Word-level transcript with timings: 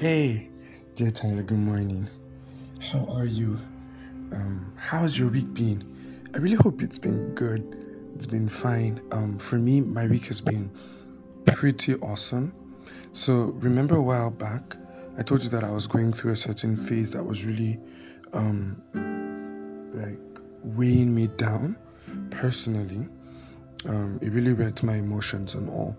Hey, 0.00 0.48
dear 0.94 1.10
Tyler, 1.10 1.42
good 1.42 1.58
morning. 1.58 2.08
How 2.80 3.04
are 3.10 3.26
you? 3.26 3.60
Um, 4.32 4.72
how's 4.78 5.18
your 5.18 5.28
week 5.28 5.52
been? 5.52 5.84
I 6.34 6.38
really 6.38 6.56
hope 6.56 6.80
it's 6.80 6.98
been 6.98 7.34
good. 7.34 7.60
It's 8.14 8.24
been 8.24 8.48
fine. 8.48 9.02
Um, 9.12 9.36
for 9.36 9.58
me, 9.58 9.82
my 9.82 10.06
week 10.06 10.24
has 10.24 10.40
been 10.40 10.70
pretty 11.44 11.96
awesome. 11.96 12.50
So, 13.12 13.52
remember 13.60 13.96
a 13.96 14.02
while 14.02 14.30
back, 14.30 14.74
I 15.18 15.22
told 15.22 15.42
you 15.42 15.50
that 15.50 15.64
I 15.64 15.70
was 15.70 15.86
going 15.86 16.14
through 16.14 16.32
a 16.32 16.36
certain 16.36 16.78
phase 16.78 17.10
that 17.10 17.22
was 17.22 17.44
really, 17.44 17.78
um, 18.32 18.80
like 19.92 20.40
weighing 20.64 21.14
me 21.14 21.26
down 21.26 21.76
personally. 22.30 23.06
Um, 23.84 24.18
it 24.22 24.32
really 24.32 24.54
wrecked 24.54 24.82
my 24.82 24.94
emotions 24.94 25.52
and 25.52 25.68
all. 25.68 25.94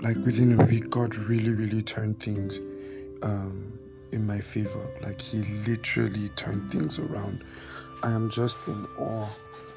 Like 0.00 0.16
within 0.16 0.58
a 0.58 0.64
week, 0.64 0.88
God 0.88 1.14
really, 1.16 1.50
really 1.50 1.82
turned 1.82 2.20
things 2.22 2.58
um, 3.22 3.78
in 4.12 4.26
my 4.26 4.40
favor. 4.40 4.86
Like 5.02 5.20
He 5.20 5.42
literally 5.66 6.30
turned 6.30 6.70
things 6.72 6.98
around. 6.98 7.44
I 8.02 8.10
am 8.10 8.30
just 8.30 8.66
in 8.66 8.86
awe 8.98 9.28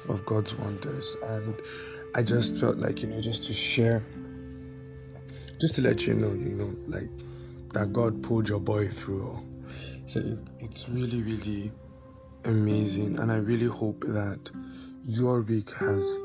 of 0.08 0.24
God's 0.24 0.54
wonders, 0.54 1.16
and 1.22 1.60
I 2.14 2.22
just 2.22 2.56
felt 2.56 2.78
like 2.78 3.02
you 3.02 3.08
know, 3.08 3.20
just 3.20 3.44
to 3.44 3.52
share, 3.52 4.02
just 5.60 5.74
to 5.76 5.82
let 5.82 6.06
you 6.06 6.14
know, 6.14 6.32
you 6.32 6.54
know, 6.54 6.74
like 6.88 7.10
that 7.74 7.92
God 7.92 8.22
pulled 8.22 8.48
your 8.48 8.60
boy 8.60 8.88
through. 8.88 9.38
So 10.06 10.20
it, 10.20 10.38
it's 10.60 10.88
really, 10.88 11.22
really 11.22 11.70
amazing, 12.44 13.18
and 13.18 13.30
I 13.30 13.36
really 13.36 13.66
hope 13.66 14.00
that 14.00 14.50
your 15.04 15.42
week 15.42 15.70
has 15.74 16.18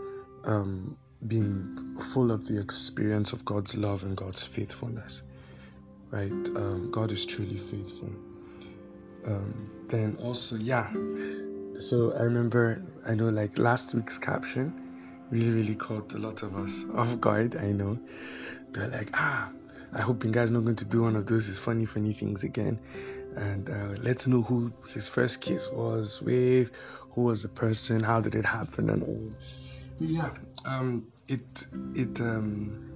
um, 0.45 0.97
been 1.27 1.97
full 1.99 2.31
of 2.31 2.47
the 2.47 2.59
experience 2.59 3.33
of 3.33 3.43
God's 3.45 3.75
love 3.75 4.03
and 4.03 4.15
God's 4.15 4.43
faithfulness. 4.43 5.23
Right? 6.11 6.31
Um, 6.31 6.89
God 6.91 7.11
is 7.11 7.25
truly 7.25 7.57
faithful. 7.57 8.09
Um, 9.25 9.69
then 9.89 10.17
also, 10.21 10.55
yeah. 10.55 10.91
So 11.79 12.13
I 12.17 12.23
remember, 12.23 12.83
I 13.05 13.15
know, 13.15 13.29
like 13.29 13.57
last 13.57 13.93
week's 13.93 14.17
caption 14.17 14.89
really, 15.31 15.51
really 15.51 15.75
caught 15.75 16.13
a 16.13 16.17
lot 16.17 16.43
of 16.43 16.55
us 16.55 16.85
off 16.95 17.19
guard. 17.19 17.55
I 17.55 17.71
know. 17.71 17.99
They're 18.71 18.89
like, 18.89 19.09
ah, 19.13 19.51
I 19.93 20.01
hope 20.01 20.23
you 20.23 20.31
guys 20.31 20.51
not 20.51 20.63
going 20.63 20.75
to 20.77 20.85
do 20.85 21.03
one 21.03 21.15
of 21.15 21.27
those 21.27 21.47
his 21.47 21.57
funny, 21.57 21.85
funny 21.85 22.13
things 22.13 22.43
again. 22.43 22.79
And 23.35 23.69
uh, 23.69 23.99
let's 24.01 24.27
know 24.27 24.41
who 24.41 24.71
his 24.93 25.07
first 25.07 25.41
kiss 25.41 25.71
was 25.71 26.21
with, 26.21 26.71
who 27.11 27.21
was 27.21 27.41
the 27.41 27.47
person, 27.47 28.01
how 28.01 28.21
did 28.21 28.35
it 28.35 28.45
happen, 28.45 28.89
and 28.89 29.03
all. 29.03 29.29
Yeah, 29.99 30.29
um, 30.65 31.11
it 31.27 31.65
it 31.93 32.21
um, 32.21 32.93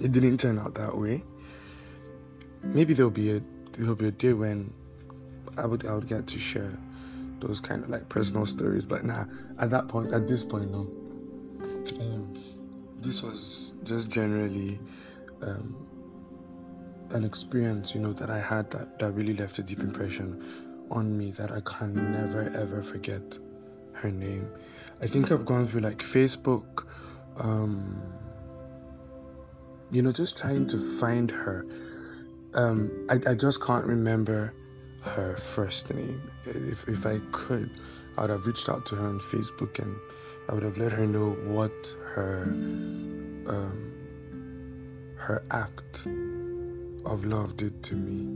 it 0.00 0.12
didn't 0.12 0.38
turn 0.38 0.58
out 0.58 0.74
that 0.76 0.96
way. 0.96 1.24
Maybe 2.62 2.94
there'll 2.94 3.10
be 3.10 3.36
a 3.36 3.42
there'll 3.72 3.96
be 3.96 4.06
a 4.06 4.12
day 4.12 4.32
when 4.32 4.72
I 5.56 5.66
would 5.66 5.84
I 5.86 5.94
would 5.94 6.06
get 6.06 6.28
to 6.28 6.38
share 6.38 6.78
those 7.40 7.60
kind 7.60 7.82
of 7.82 7.90
like 7.90 8.08
personal 8.08 8.46
stories, 8.46 8.86
but 8.86 9.04
nah, 9.04 9.24
at 9.58 9.70
that 9.70 9.88
point, 9.88 10.12
at 10.12 10.28
this 10.28 10.44
point, 10.44 10.70
no. 10.70 10.88
Um, 12.00 12.34
this 13.00 13.22
was 13.22 13.74
just 13.84 14.08
generally 14.08 14.78
um, 15.42 15.76
an 17.10 17.24
experience, 17.24 17.94
you 17.94 18.00
know, 18.00 18.12
that 18.12 18.30
I 18.30 18.40
had 18.40 18.70
that, 18.72 18.98
that 18.98 19.12
really 19.12 19.34
left 19.34 19.58
a 19.58 19.62
deep 19.62 19.80
impression 19.80 20.44
on 20.90 21.16
me 21.16 21.32
that 21.32 21.50
I 21.50 21.60
can 21.60 21.94
never 21.94 22.50
ever 22.56 22.82
forget 22.82 23.38
her 23.98 24.10
name. 24.10 24.50
I 25.00 25.06
think 25.06 25.30
I've 25.30 25.44
gone 25.44 25.66
through 25.66 25.82
like 25.82 25.98
Facebook, 25.98 26.86
um, 27.36 28.00
you 29.90 30.02
know, 30.02 30.12
just 30.12 30.36
trying 30.36 30.66
to 30.68 30.78
find 30.78 31.30
her. 31.30 31.66
Um, 32.54 33.06
I, 33.08 33.18
I 33.30 33.34
just 33.34 33.62
can't 33.62 33.86
remember 33.86 34.52
her 35.02 35.36
first 35.36 35.92
name. 35.94 36.30
If, 36.46 36.88
if 36.88 37.06
I 37.06 37.20
could, 37.32 37.80
I 38.16 38.22
would 38.22 38.30
have 38.30 38.46
reached 38.46 38.68
out 38.68 38.86
to 38.86 38.96
her 38.96 39.06
on 39.06 39.20
Facebook 39.20 39.78
and 39.78 39.96
I 40.48 40.54
would 40.54 40.62
have 40.62 40.78
let 40.78 40.92
her 40.92 41.06
know 41.06 41.30
what 41.30 41.72
her 42.14 42.42
um, 43.46 43.92
her 45.16 45.42
act 45.50 46.06
of 47.04 47.24
love 47.24 47.56
did 47.56 47.82
to 47.84 47.94
me. 47.94 48.26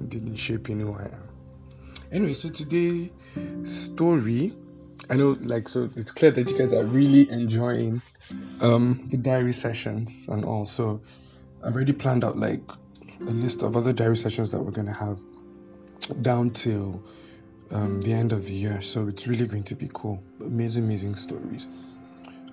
It 0.00 0.08
didn't 0.08 0.36
shape 0.36 0.68
me 0.68 0.82
who 0.82 0.92
I 0.94 1.04
am. 1.04 1.25
Anyway, 2.12 2.34
so 2.34 2.48
today 2.48 3.10
story 3.64 4.54
I 5.08 5.14
know, 5.14 5.36
like, 5.42 5.68
so 5.68 5.88
it's 5.96 6.10
clear 6.10 6.30
that 6.32 6.50
you 6.50 6.58
guys 6.58 6.72
are 6.72 6.84
really 6.84 7.30
enjoying 7.30 8.02
um, 8.60 9.06
the 9.08 9.16
diary 9.16 9.52
sessions 9.52 10.26
and 10.28 10.44
all. 10.44 10.64
So 10.64 11.00
I've 11.62 11.74
already 11.74 11.92
planned 11.92 12.24
out 12.24 12.36
like 12.36 12.62
a 13.20 13.30
list 13.30 13.62
of 13.62 13.76
other 13.76 13.92
diary 13.92 14.16
sessions 14.16 14.50
that 14.50 14.60
we're 14.60 14.72
going 14.72 14.88
to 14.88 14.92
have 14.92 15.22
down 16.22 16.50
till 16.50 17.02
um, 17.70 18.00
the 18.02 18.12
end 18.12 18.32
of 18.32 18.46
the 18.46 18.52
year. 18.52 18.80
So 18.80 19.06
it's 19.06 19.28
really 19.28 19.46
going 19.46 19.62
to 19.64 19.76
be 19.76 19.88
cool. 19.92 20.22
Amazing, 20.40 20.84
amazing 20.84 21.14
stories. 21.14 21.68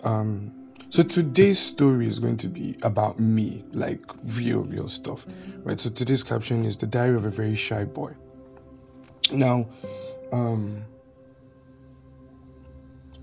Um, 0.04 0.52
so 0.90 1.02
today's 1.02 1.58
story 1.58 2.06
is 2.06 2.20
going 2.20 2.38
to 2.38 2.48
be 2.50 2.78
about 2.84 3.20
me, 3.20 3.64
like 3.72 4.02
real, 4.26 4.60
real 4.60 4.88
stuff, 4.88 5.26
right? 5.64 5.82
So 5.82 5.90
today's 5.90 6.22
caption 6.22 6.66
is 6.66 6.78
the 6.78 6.88
diary 6.88 7.16
of 7.16 7.26
a 7.26 7.32
very 7.32 7.56
shy 7.56 7.84
boy. 7.84 8.14
Now, 9.32 9.68
um, 10.32 10.86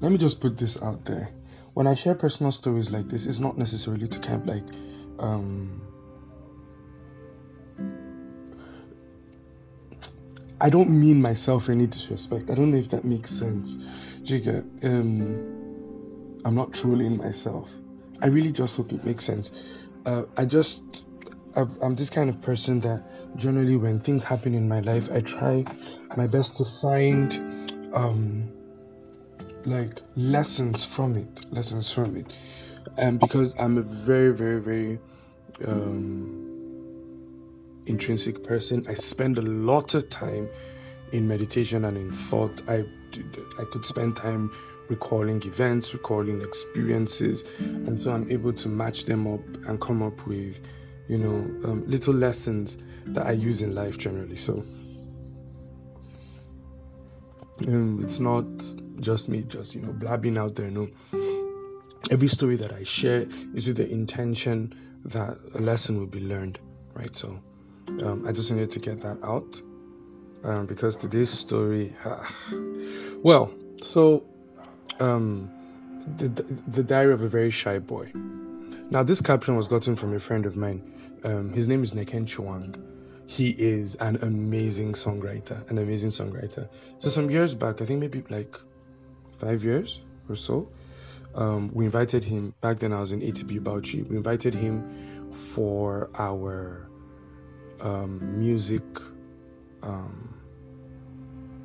let 0.00 0.10
me 0.10 0.18
just 0.18 0.40
put 0.40 0.56
this 0.56 0.80
out 0.80 1.04
there. 1.04 1.30
When 1.74 1.86
I 1.86 1.94
share 1.94 2.14
personal 2.14 2.52
stories 2.52 2.90
like 2.90 3.08
this, 3.08 3.26
it's 3.26 3.38
not 3.38 3.58
necessarily 3.58 4.08
to 4.08 4.18
kind 4.18 4.42
of 4.42 4.46
like 4.46 4.64
um 5.18 5.82
I 10.60 10.68
don't 10.68 10.90
mean 10.90 11.22
myself 11.22 11.68
any 11.68 11.86
disrespect. 11.86 12.50
I 12.50 12.54
don't 12.54 12.70
know 12.70 12.76
if 12.76 12.88
that 12.90 13.04
makes 13.04 13.30
sense. 13.30 13.76
Jigga, 14.22 14.64
um 14.84 15.60
I'm 16.44 16.54
not 16.54 16.72
trolling 16.72 17.16
myself. 17.16 17.70
I 18.22 18.26
really 18.26 18.52
just 18.52 18.76
hope 18.76 18.92
it 18.92 19.04
makes 19.04 19.24
sense. 19.24 19.52
Uh, 20.06 20.24
I 20.36 20.46
just 20.46 21.04
i 21.56 21.66
am 21.82 21.94
this 21.96 22.10
kind 22.10 22.30
of 22.30 22.40
person 22.42 22.80
that 22.80 23.02
generally 23.36 23.76
when 23.76 23.98
things 23.98 24.22
happen 24.22 24.54
in 24.54 24.68
my 24.68 24.80
life, 24.80 25.10
I 25.12 25.20
try 25.20 25.64
my 26.16 26.26
best 26.26 26.56
to 26.56 26.64
find 26.64 27.90
um 27.94 28.48
like 29.64 30.00
lessons 30.16 30.84
from 30.84 31.16
it, 31.16 31.52
lessons 31.52 31.92
from 31.92 32.16
it, 32.16 32.32
and 32.96 33.20
because 33.20 33.54
I'm 33.58 33.76
a 33.78 33.82
very, 33.82 34.32
very, 34.32 34.60
very 34.60 34.98
um, 35.66 36.46
intrinsic 37.86 38.42
person, 38.42 38.84
I 38.88 38.94
spend 38.94 39.38
a 39.38 39.42
lot 39.42 39.94
of 39.94 40.08
time 40.08 40.48
in 41.12 41.28
meditation 41.28 41.84
and 41.84 41.96
in 41.96 42.10
thought. 42.10 42.62
I 42.68 42.84
I 43.58 43.64
could 43.72 43.84
spend 43.84 44.16
time 44.16 44.50
recalling 44.88 45.42
events, 45.44 45.92
recalling 45.92 46.40
experiences, 46.42 47.44
and 47.58 48.00
so 48.00 48.12
I'm 48.12 48.30
able 48.30 48.52
to 48.54 48.68
match 48.68 49.04
them 49.04 49.26
up 49.26 49.40
and 49.66 49.80
come 49.80 50.02
up 50.02 50.26
with, 50.26 50.60
you 51.10 51.18
know, 51.18 51.68
um, 51.68 51.84
little 51.88 52.14
lessons 52.14 52.78
that 53.06 53.26
I 53.26 53.32
use 53.32 53.62
in 53.62 53.74
life 53.74 53.98
generally. 53.98 54.36
So 54.36 54.64
um, 57.66 58.00
it's 58.00 58.20
not 58.20 58.44
just 59.00 59.28
me 59.28 59.42
just 59.42 59.74
you 59.74 59.80
know 59.80 59.92
blabbing 59.92 60.38
out 60.38 60.54
there 60.54 60.70
no. 60.70 60.88
Every 62.10 62.28
story 62.28 62.56
that 62.56 62.72
i 62.72 62.82
share 62.82 63.26
is 63.54 63.68
with 63.68 63.76
the 63.76 63.88
intention 63.88 64.74
that 65.04 65.36
a 65.54 65.60
lesson 65.60 65.98
will 65.98 66.06
be 66.06 66.20
learned 66.20 66.58
right? 66.94 67.16
So 67.16 67.40
um, 68.02 68.24
i 68.26 68.32
just 68.32 68.50
needed 68.50 68.70
to 68.72 68.78
get 68.78 69.00
that 69.02 69.18
out 69.22 69.60
um, 70.44 70.66
because 70.66 70.96
today's 70.96 71.30
story 71.30 71.94
well 73.22 73.52
so 73.82 74.24
um, 74.98 75.50
the, 76.16 76.28
the 76.68 76.82
diary 76.82 77.12
of 77.12 77.22
a 77.22 77.28
very 77.28 77.50
shy 77.50 77.78
boy 77.78 78.10
now 78.90 79.02
this 79.02 79.20
caption 79.20 79.56
was 79.56 79.68
gotten 79.68 79.96
from 79.96 80.14
a 80.14 80.20
friend 80.20 80.46
of 80.46 80.56
mine 80.56 80.82
um, 81.24 81.52
his 81.52 81.68
name 81.68 81.82
is 81.82 81.92
neken 81.92 82.26
chuang 82.26 82.74
he 83.26 83.50
is 83.50 83.94
an 83.96 84.16
amazing 84.22 84.92
songwriter 84.92 85.68
an 85.70 85.78
amazing 85.78 86.10
songwriter 86.10 86.68
so 86.98 87.08
some 87.08 87.30
years 87.30 87.54
back 87.54 87.80
i 87.80 87.84
think 87.84 88.00
maybe 88.00 88.22
like 88.28 88.56
five 89.40 89.64
years 89.64 90.00
or 90.28 90.36
so. 90.36 90.68
Um, 91.34 91.70
we 91.72 91.84
invited 91.84 92.24
him 92.24 92.54
back 92.60 92.78
then. 92.78 92.92
I 92.92 93.00
was 93.00 93.12
in 93.12 93.20
ATB 93.20 93.60
Bauchi. 93.60 94.06
We 94.06 94.16
invited 94.16 94.54
him 94.54 95.32
for 95.32 96.10
our 96.14 96.88
um, 97.80 98.38
music 98.38 98.82
um, 99.82 100.34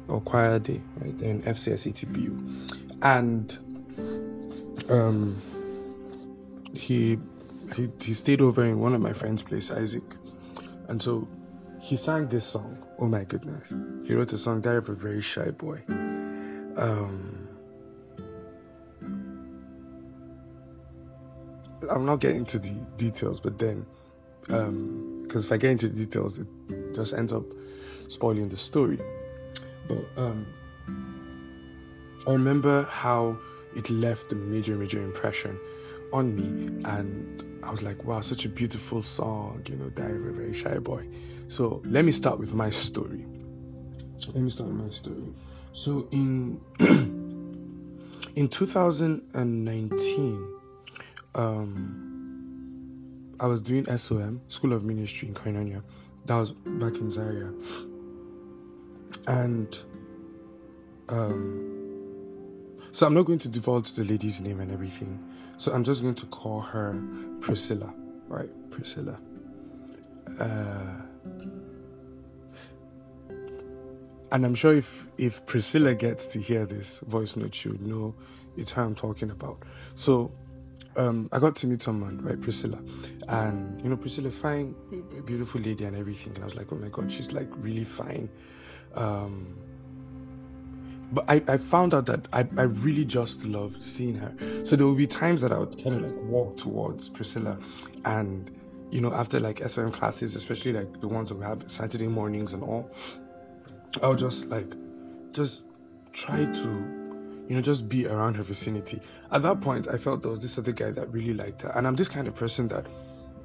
or 0.07 0.21
choir 0.21 0.59
day, 0.59 0.81
right? 0.97 1.21
In 1.21 1.41
FCS 1.41 1.91
ATBU, 1.91 3.01
and 3.01 3.57
um, 4.89 5.41
he 6.77 7.17
he 7.75 7.89
he 8.01 8.13
stayed 8.13 8.41
over 8.41 8.63
in 8.63 8.79
one 8.79 8.93
of 8.93 9.01
my 9.01 9.13
friends' 9.13 9.41
place, 9.41 9.71
Isaac, 9.71 10.03
and 10.87 11.01
so 11.01 11.27
he 11.81 11.95
sang 11.95 12.27
this 12.27 12.45
song. 12.45 12.77
Oh 12.99 13.07
my 13.07 13.23
goodness! 13.23 13.67
He 14.07 14.13
wrote 14.13 14.33
a 14.33 14.37
song, 14.37 14.61
"Diary 14.61 14.77
of 14.77 14.89
a 14.89 14.93
Very 14.93 15.21
Shy 15.21 15.51
Boy." 15.51 15.81
Um, 16.77 17.47
I'm 21.89 22.05
not 22.05 22.19
getting 22.19 22.45
to 22.45 22.59
the 22.59 22.73
details, 22.97 23.39
but 23.39 23.57
then 23.57 23.85
because 24.41 25.23
because 25.23 25.45
if 25.45 25.51
I 25.51 25.57
get 25.57 25.71
into 25.71 25.89
the 25.89 26.05
details, 26.05 26.39
it 26.39 26.47
just 26.93 27.13
ends 27.13 27.33
up 27.33 27.45
spoiling 28.07 28.49
the 28.49 28.57
story. 28.57 28.99
But 29.87 30.05
um, 30.17 30.45
I 32.27 32.31
remember 32.31 32.83
how 32.83 33.37
it 33.75 33.89
left 33.89 34.31
a 34.31 34.35
major, 34.35 34.75
major 34.75 35.01
impression 35.01 35.59
on 36.15 36.33
me, 36.33 36.45
and 36.85 37.43
I 37.61 37.71
was 37.71 37.81
like, 37.81 38.05
wow, 38.05 38.21
such 38.21 38.45
a 38.45 38.49
beautiful 38.49 39.01
song, 39.01 39.65
you 39.67 39.75
know, 39.75 39.89
Diary 39.89 40.17
of 40.17 40.27
a 40.27 40.31
Very 40.31 40.53
Shy 40.53 40.79
Boy. 40.79 41.05
So 41.49 41.81
let 41.83 42.05
me 42.05 42.13
start 42.13 42.39
with 42.39 42.53
my 42.53 42.69
story. 42.69 43.25
Let 44.27 44.37
me 44.37 44.49
start 44.49 44.69
with 44.69 44.81
my 44.81 44.89
story. 44.91 45.25
So 45.73 46.07
in 46.11 46.61
in 48.35 48.47
2019, 48.47 50.47
um, 51.35 53.35
I 53.41 53.47
was 53.47 53.59
doing 53.59 53.85
SOM, 53.97 54.39
School 54.47 54.71
of 54.71 54.85
Ministry 54.85 55.27
in 55.27 55.33
Koinonia. 55.33 55.83
That 56.27 56.37
was 56.37 56.53
back 56.53 56.95
in 56.95 57.11
Zaria. 57.11 57.51
And 59.27 59.77
um, 61.09 62.77
so 62.93 63.05
I'm 63.05 63.13
not 63.13 63.23
going 63.23 63.39
to 63.39 63.49
divulge 63.49 63.91
the 63.91 64.05
lady's 64.05 64.39
name 64.39 64.61
and 64.61 64.71
everything. 64.71 65.34
So 65.57 65.73
I'm 65.73 65.83
just 65.83 66.01
going 66.01 66.15
to 66.15 66.25
call 66.27 66.61
her 66.61 67.01
Priscilla, 67.41 67.93
right? 68.27 68.49
Priscilla. 68.71 69.17
Uh, 70.39 71.01
and 74.31 74.45
I'm 74.45 74.55
sure 74.55 74.75
if 74.75 75.07
if 75.17 75.45
Priscilla 75.45 75.95
gets 75.95 76.27
to 76.27 76.41
hear 76.41 76.65
this 76.65 76.99
voice 76.99 77.35
note, 77.35 77.55
she 77.55 77.69
would 77.69 77.81
know 77.81 78.13
it's 78.57 78.71
her 78.73 78.83
I'm 78.83 78.95
talking 78.95 79.31
about. 79.31 79.59
So 79.95 80.31
um, 80.97 81.29
I 81.31 81.39
got 81.39 81.55
to 81.57 81.67
meet 81.67 81.83
someone, 81.83 82.21
right, 82.23 82.39
Priscilla, 82.39 82.79
and 83.27 83.81
you 83.81 83.89
know 83.89 83.97
Priscilla, 83.97 84.31
fine, 84.31 84.75
beautiful 85.25 85.61
lady 85.61 85.85
and 85.85 85.95
everything. 85.95 86.33
And 86.35 86.43
I 86.43 86.45
was 86.45 86.55
like, 86.55 86.71
oh 86.71 86.75
my 86.75 86.89
god, 86.89 87.11
she's 87.11 87.31
like 87.31 87.49
really 87.57 87.83
fine. 87.83 88.29
Um, 88.93 89.57
but 91.11 91.25
I, 91.27 91.41
I 91.47 91.57
found 91.57 91.93
out 91.93 92.05
that 92.07 92.27
I, 92.33 92.47
I 92.57 92.63
really 92.63 93.05
just 93.05 93.45
loved 93.45 93.81
seeing 93.81 94.15
her. 94.15 94.33
So 94.63 94.75
there 94.75 94.87
would 94.87 94.97
be 94.97 95.07
times 95.07 95.41
that 95.41 95.51
I 95.51 95.57
would 95.57 95.81
kind 95.81 95.95
of 95.95 96.01
like 96.01 96.23
walk 96.23 96.57
towards 96.57 97.09
Priscilla 97.09 97.57
and 98.03 98.51
you 98.91 99.01
know, 99.01 99.13
after 99.13 99.39
like 99.39 99.67
SOM 99.67 99.91
classes, 99.91 100.35
especially 100.35 100.71
like 100.71 101.01
the 101.01 101.07
ones 101.07 101.29
that 101.29 101.35
we 101.35 101.43
have 101.43 101.63
Saturday 101.67 102.07
mornings 102.07 102.53
and 102.53 102.63
all, 102.63 102.89
I 104.01 104.07
would 104.07 104.19
just 104.19 104.45
like 104.45 104.73
just 105.33 105.63
try 106.13 106.45
to, 106.45 106.67
you 107.49 107.55
know, 107.55 107.61
just 107.61 107.89
be 107.89 108.07
around 108.07 108.35
her 108.35 108.43
vicinity. 108.43 109.01
At 109.31 109.41
that 109.41 109.61
point 109.61 109.87
I 109.87 109.97
felt 109.97 110.21
there 110.21 110.31
was 110.31 110.39
this 110.39 110.57
other 110.57 110.71
guy 110.71 110.91
that 110.91 111.11
really 111.11 111.33
liked 111.33 111.63
her. 111.63 111.71
And 111.75 111.87
I'm 111.87 111.95
this 111.95 112.09
kind 112.09 112.27
of 112.27 112.35
person 112.35 112.67
that 112.69 112.85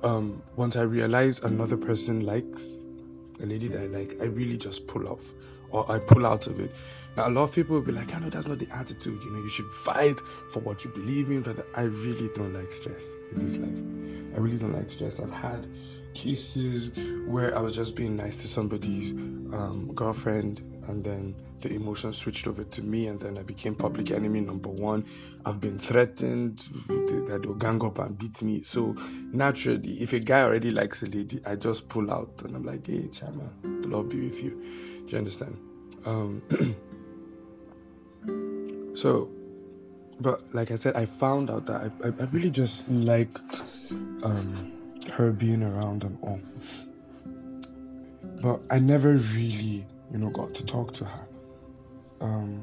um 0.03 0.43
once 0.57 0.77
I 0.77 0.83
realize 0.83 1.41
another 1.41 1.77
person 1.77 2.25
likes 2.25 2.77
a 3.43 3.47
lady 3.47 3.69
that 3.69 3.81
I 3.81 3.87
like, 3.87 4.19
I 4.21 4.25
really 4.27 4.57
just 4.57 4.87
pull 4.87 5.09
off 5.09 5.23
or 5.71 5.91
I 5.91 5.99
pull 5.99 6.27
out 6.27 6.47
of 6.47 6.61
it. 6.61 6.75
Now, 7.17 7.29
a 7.29 7.31
lot 7.31 7.45
of 7.45 7.53
people 7.53 7.75
will 7.75 7.83
be 7.83 7.93
like, 7.93 8.15
I 8.15 8.21
know 8.21 8.31
that's 8.31 8.47
not 8.47 8.59
the 8.59 8.69
attitude. 8.71 9.21
You 9.23 9.31
know, 9.31 9.43
you 9.43 9.49
should 9.49 9.71
fight 9.71 10.21
for 10.53 10.61
what 10.61 10.85
you 10.85 10.91
believe 10.91 11.31
in. 11.31 11.43
But 11.43 11.67
I 11.75 11.83
really 11.83 12.29
don't 12.35 12.55
like 12.55 12.73
stress 12.73 13.13
in 13.33 13.45
this 13.45 13.57
life. 13.57 14.37
I 14.37 14.41
really 14.41 14.59
don't 14.59 14.73
like 14.73 14.91
stress. 14.91 15.19
I've 15.19 15.33
had 15.33 15.67
cases 16.15 16.93
where 17.27 17.57
I 17.57 17.61
was 17.61 17.75
just 17.75 17.97
being 17.97 18.17
nice 18.17 18.37
to 18.37 18.49
somebody's 18.49 19.11
um, 19.11 19.91
girlfriend, 19.95 20.61
and 20.87 21.03
then 21.05 21.35
the 21.61 21.73
emotion 21.73 22.13
switched 22.13 22.47
over 22.47 22.65
to 22.65 22.83
me, 22.83 23.09
and 23.09 23.21
then 23.21 23.39
I 23.39 23.43
became 23.43 23.75
public 23.75 24.11
enemy 24.13 24.41
number 24.41 24.69
one. 24.69 25.05
I've 25.45 25.61
been 25.61 25.79
threatened 25.79 26.61
that 26.89 27.41
they'll 27.43 27.55
gang 27.55 27.85
up 27.85 27.99
and 27.99 28.17
beat 28.17 28.41
me. 28.43 28.63
So 28.65 28.95
naturally, 29.33 30.01
if 30.01 30.13
a 30.13 30.21
guy 30.21 30.43
already 30.43 30.71
likes 30.71 31.03
a 31.03 31.07
lady, 31.07 31.41
I 31.45 31.57
just 31.57 31.89
pull 31.89 32.11
out 32.11 32.41
and 32.45 32.57
I'm 32.57 32.65
like, 32.65 32.87
hey, 32.87 33.09
Chama, 33.09 33.51
the 33.63 33.89
Lord 33.89 34.09
be 34.09 34.21
with 34.29 34.43
you. 34.43 35.00
Do 35.11 35.17
you 35.17 35.19
understand? 35.19 35.59
Um, 36.07 36.43
So, 39.01 39.31
but 40.21 40.55
like 40.55 40.71
I 40.71 40.75
said, 40.75 40.95
I 40.95 41.07
found 41.07 41.49
out 41.49 41.65
that 41.67 41.91
I, 42.03 42.09
I, 42.09 42.09
I 42.09 42.25
really 42.33 42.51
just 42.51 42.87
liked 42.91 43.63
um, 44.23 44.73
her 45.11 45.31
being 45.31 45.63
around 45.63 46.05
and 46.05 46.19
all. 46.21 46.41
But 48.43 48.61
I 48.71 48.79
never 48.79 49.15
really, 49.15 49.87
you 50.13 50.19
know, 50.19 50.29
got 50.29 50.55
to 50.57 50.67
talk 50.67 50.93
to 50.95 51.07
her. 51.07 51.27
Um, 52.21 52.63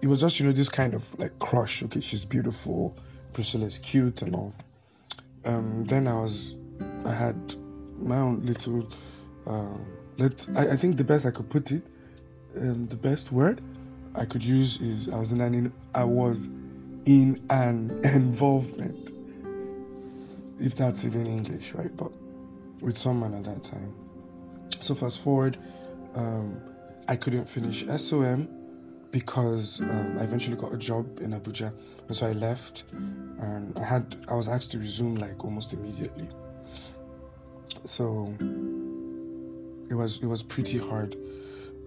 it 0.00 0.06
was 0.06 0.20
just, 0.20 0.38
you 0.38 0.46
know, 0.46 0.52
this 0.52 0.68
kind 0.68 0.94
of 0.94 1.18
like 1.18 1.36
crush. 1.40 1.82
Okay, 1.82 2.00
she's 2.00 2.24
beautiful. 2.24 2.96
Priscilla's 3.32 3.78
cute 3.78 4.22
and 4.22 4.36
all. 4.36 4.54
Um, 5.44 5.84
then 5.86 6.06
I 6.06 6.14
was, 6.14 6.54
I 7.04 7.12
had 7.12 7.56
my 7.96 8.18
own 8.18 8.46
little, 8.46 8.88
uh, 9.46 9.76
let 10.18 10.46
I, 10.56 10.70
I 10.70 10.76
think 10.76 10.96
the 10.96 11.04
best 11.04 11.26
I 11.26 11.30
could 11.30 11.48
put 11.48 11.70
it, 11.72 11.82
um, 12.56 12.86
the 12.86 12.96
best 12.96 13.32
word 13.32 13.60
I 14.14 14.24
could 14.24 14.44
use 14.44 14.80
is 14.80 15.08
I 15.08 15.16
was 15.16 15.32
in 15.32 15.40
an 15.40 15.72
I 15.94 16.04
was 16.04 16.46
in 17.06 17.44
an 17.50 18.00
involvement, 18.04 19.10
if 20.58 20.76
that's 20.76 21.04
even 21.04 21.26
English, 21.26 21.72
right? 21.74 21.94
But 21.96 22.12
with 22.80 22.98
someone 22.98 23.34
at 23.34 23.44
that 23.44 23.64
time. 23.64 23.94
So 24.80 24.94
fast 24.94 25.20
forward, 25.20 25.58
um, 26.14 26.60
I 27.08 27.16
couldn't 27.16 27.48
finish 27.48 27.84
SOM 27.86 28.48
because 29.10 29.80
um, 29.80 30.16
I 30.18 30.22
eventually 30.22 30.56
got 30.56 30.72
a 30.72 30.78
job 30.78 31.20
in 31.20 31.32
Abuja, 31.32 31.72
and 32.06 32.16
so 32.16 32.28
I 32.28 32.32
left, 32.32 32.84
and 32.92 33.76
I 33.76 33.82
had 33.82 34.16
I 34.28 34.34
was 34.34 34.48
asked 34.48 34.72
to 34.72 34.78
resume 34.78 35.16
like 35.16 35.44
almost 35.44 35.72
immediately. 35.72 36.28
So 37.84 38.34
it 39.90 39.94
was 39.94 40.18
it 40.22 40.26
was 40.26 40.42
pretty 40.42 40.78
hard 40.78 41.16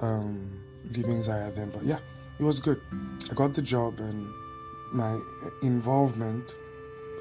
um, 0.01 0.51
leaving 0.91 1.23
Zaria 1.23 1.51
then, 1.51 1.69
but 1.71 1.83
yeah, 1.85 1.99
it 2.39 2.43
was 2.43 2.59
good. 2.59 2.81
I 3.29 3.33
got 3.33 3.53
the 3.53 3.61
job 3.61 3.99
and 3.99 4.27
my 4.91 5.17
involvement 5.61 6.53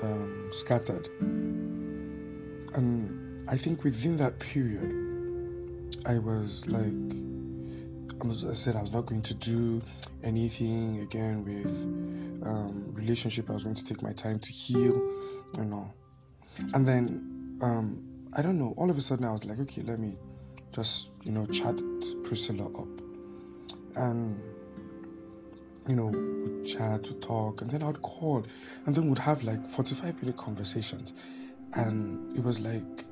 um, 0.02 0.48
scattered. 0.52 1.08
And 2.74 3.48
I 3.48 3.56
think 3.56 3.84
within 3.84 4.16
that 4.16 4.38
period, 4.38 5.96
I 6.06 6.18
was 6.18 6.66
like, 6.66 6.92
I 8.50 8.54
said 8.54 8.76
I 8.76 8.82
was 8.82 8.92
not 8.92 9.06
going 9.06 9.22
to 9.22 9.34
do 9.34 9.82
anything 10.22 11.00
again 11.00 11.44
with 11.44 12.46
um, 12.46 12.92
relationship. 12.92 13.50
I 13.50 13.52
was 13.52 13.62
going 13.62 13.76
to 13.76 13.84
take 13.84 14.02
my 14.02 14.12
time 14.12 14.38
to 14.40 14.52
heal 14.52 14.94
and 15.54 15.72
all. 15.72 15.94
And 16.74 16.86
then 16.86 17.58
um, 17.60 18.04
I 18.32 18.42
don't 18.42 18.58
know. 18.58 18.74
All 18.76 18.90
of 18.90 18.98
a 18.98 19.00
sudden, 19.00 19.24
I 19.24 19.32
was 19.32 19.44
like, 19.44 19.60
okay, 19.60 19.82
let 19.82 19.98
me 19.98 20.16
just 20.72 21.08
you 21.22 21.32
know 21.32 21.46
chat 21.46 21.76
Priscilla 22.24 22.66
up, 22.66 22.88
and 23.96 24.40
you 25.88 25.96
know, 25.96 26.06
we'd 26.06 26.66
chat, 26.66 27.02
we'd 27.02 27.22
talk, 27.22 27.60
and 27.60 27.70
then 27.70 27.82
I'd 27.82 28.00
call, 28.02 28.44
and 28.86 28.94
then 28.94 29.08
we'd 29.08 29.18
have 29.18 29.42
like 29.42 29.68
45 29.68 30.22
minute 30.22 30.36
conversations. 30.36 31.12
And 31.74 32.36
it 32.36 32.44
was 32.44 32.60
like, 32.60 33.04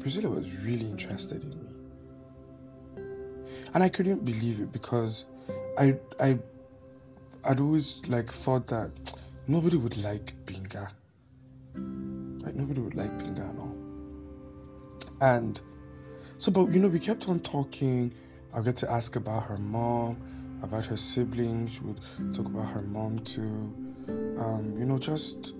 Priscilla 0.00 0.28
was 0.28 0.50
really 0.58 0.86
interested 0.86 1.42
in 1.42 1.50
me. 1.50 3.04
And 3.74 3.82
I 3.82 3.88
couldn't 3.88 4.24
believe 4.24 4.60
it 4.60 4.72
because 4.72 5.24
I, 5.78 5.96
I, 6.18 6.38
I'd 7.44 7.60
always 7.60 8.00
like 8.08 8.32
thought 8.32 8.66
that 8.68 8.90
nobody 9.46 9.76
would 9.76 9.96
like 9.96 10.32
Binga. 10.46 10.90
Like 12.44 12.54
nobody 12.54 12.80
would 12.80 12.94
like. 12.94 13.25
And 15.20 15.60
so, 16.38 16.52
but 16.52 16.66
you 16.66 16.80
know, 16.80 16.88
we 16.88 16.98
kept 16.98 17.28
on 17.28 17.40
talking. 17.40 18.12
I 18.54 18.60
get 18.62 18.78
to 18.78 18.90
ask 18.90 19.16
about 19.16 19.44
her 19.44 19.58
mom 19.58 20.16
about 20.62 20.86
her 20.86 20.96
siblings. 20.96 21.72
She 21.72 21.80
would 21.80 22.00
talk 22.34 22.46
about 22.46 22.68
her 22.68 22.82
mom 22.82 23.20
too. 23.20 23.74
Um, 24.08 24.74
you 24.78 24.84
know, 24.84 24.98
just 24.98 25.52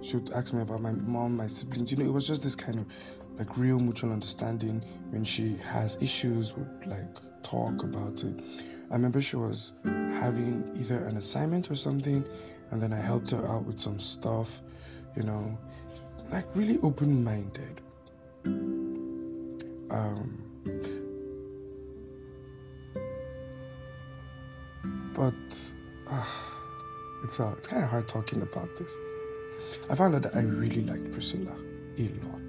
she 0.00 0.16
would 0.16 0.32
ask 0.32 0.52
me 0.52 0.62
about 0.62 0.80
my 0.80 0.92
mom, 0.92 1.36
my 1.36 1.46
siblings. 1.46 1.90
You 1.90 1.98
know, 1.98 2.04
it 2.04 2.12
was 2.12 2.26
just 2.26 2.42
this 2.42 2.54
kind 2.54 2.78
of 2.78 2.86
like 3.38 3.56
real 3.56 3.78
mutual 3.78 4.12
understanding. 4.12 4.82
When 5.10 5.24
she 5.24 5.56
has 5.68 5.98
issues, 6.00 6.54
would 6.56 6.86
like 6.86 7.42
talk 7.42 7.82
about 7.82 8.22
it. 8.24 8.34
I 8.90 8.94
remember 8.94 9.20
she 9.20 9.36
was 9.36 9.72
having 9.84 10.76
either 10.78 11.04
an 11.06 11.16
assignment 11.16 11.70
or 11.70 11.76
something, 11.76 12.24
and 12.70 12.82
then 12.82 12.92
I 12.92 13.00
helped 13.00 13.30
her 13.30 13.46
out 13.48 13.64
with 13.64 13.80
some 13.80 13.98
stuff. 13.98 14.60
You 15.16 15.22
know, 15.24 15.58
like 16.30 16.46
really 16.54 16.78
open-minded. 16.82 17.80
Um, 19.92 20.38
but 25.14 25.34
uh, 26.10 26.24
it's 27.24 27.38
uh, 27.38 27.52
it's 27.58 27.68
kind 27.68 27.84
of 27.84 27.90
hard 27.90 28.08
talking 28.08 28.40
about 28.40 28.74
this. 28.78 28.90
I 29.90 29.94
found 29.94 30.14
out 30.14 30.22
that 30.22 30.34
I 30.34 30.40
really 30.40 30.82
liked 30.82 31.12
Priscilla 31.12 31.52
a 31.98 32.08
lot, 32.24 32.40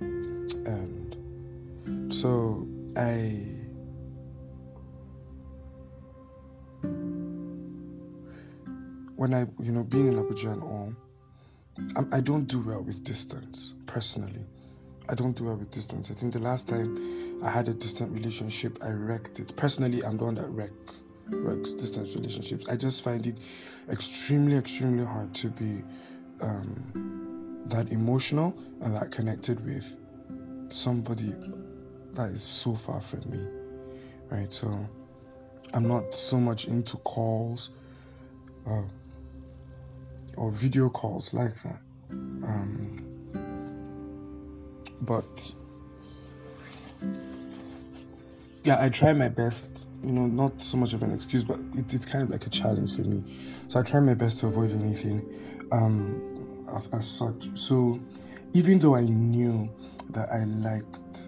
and 0.00 2.14
so 2.14 2.68
I. 2.96 3.42
When 9.16 9.34
I, 9.34 9.48
you 9.60 9.72
know, 9.72 9.82
being 9.82 10.06
in 10.06 10.14
Abuja 10.14 10.52
and 10.52 10.62
all, 10.62 10.94
I'm, 11.96 12.08
I 12.12 12.20
don't 12.20 12.46
do 12.46 12.60
well 12.60 12.82
with 12.82 13.02
distance 13.02 13.74
personally. 13.86 14.46
I 15.08 15.14
don't 15.14 15.32
do 15.32 15.44
well 15.44 15.56
with 15.56 15.70
distance. 15.70 16.10
I 16.10 16.14
think 16.14 16.32
the 16.32 16.38
last 16.38 16.68
time 16.68 17.42
I 17.42 17.50
had 17.50 17.68
a 17.68 17.74
distant 17.74 18.12
relationship, 18.12 18.78
I 18.82 18.90
wrecked 18.90 19.40
it. 19.40 19.56
Personally, 19.56 20.04
I'm 20.04 20.18
the 20.18 20.24
one 20.24 20.34
that 20.34 20.48
wreck 20.48 20.70
wrecks 21.30 21.72
distance 21.72 22.14
relationships. 22.14 22.68
I 22.68 22.76
just 22.76 23.02
find 23.02 23.26
it 23.26 23.36
extremely, 23.90 24.56
extremely 24.56 25.04
hard 25.04 25.34
to 25.36 25.48
be 25.48 25.82
um, 26.40 27.62
that 27.66 27.90
emotional 27.92 28.54
and 28.80 28.94
that 28.96 29.10
connected 29.10 29.64
with 29.64 29.96
somebody 30.70 31.34
that 32.12 32.30
is 32.30 32.42
so 32.42 32.74
far 32.74 33.00
from 33.00 33.30
me, 33.30 33.46
right? 34.30 34.52
So 34.52 34.86
I'm 35.72 35.86
not 35.86 36.14
so 36.14 36.38
much 36.38 36.66
into 36.66 36.96
calls 36.98 37.70
uh, 38.66 38.82
or 40.36 40.50
video 40.50 40.88
calls 40.88 41.34
like 41.34 41.54
that. 41.62 41.80
Um, 42.10 43.07
but 45.02 45.52
yeah, 48.64 48.82
I 48.82 48.88
try 48.88 49.12
my 49.12 49.28
best. 49.28 49.66
You 50.02 50.12
know, 50.12 50.26
not 50.26 50.62
so 50.62 50.76
much 50.76 50.92
of 50.92 51.02
an 51.02 51.12
excuse, 51.12 51.42
but 51.42 51.58
it, 51.74 51.92
it's 51.92 52.06
kind 52.06 52.22
of 52.22 52.30
like 52.30 52.46
a 52.46 52.50
challenge 52.50 52.96
for 52.96 53.02
me. 53.02 53.22
So 53.68 53.80
I 53.80 53.82
try 53.82 54.00
my 54.00 54.14
best 54.14 54.40
to 54.40 54.46
avoid 54.46 54.70
anything 54.72 55.24
um, 55.72 56.66
as, 56.74 56.88
as 56.92 57.08
such. 57.08 57.48
So 57.58 57.98
even 58.52 58.78
though 58.78 58.94
I 58.94 59.02
knew 59.02 59.68
that 60.10 60.30
I 60.32 60.44
liked 60.44 61.18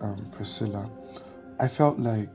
um, 0.00 0.28
Priscilla, 0.32 0.90
I 1.60 1.68
felt 1.68 1.98
like 1.98 2.28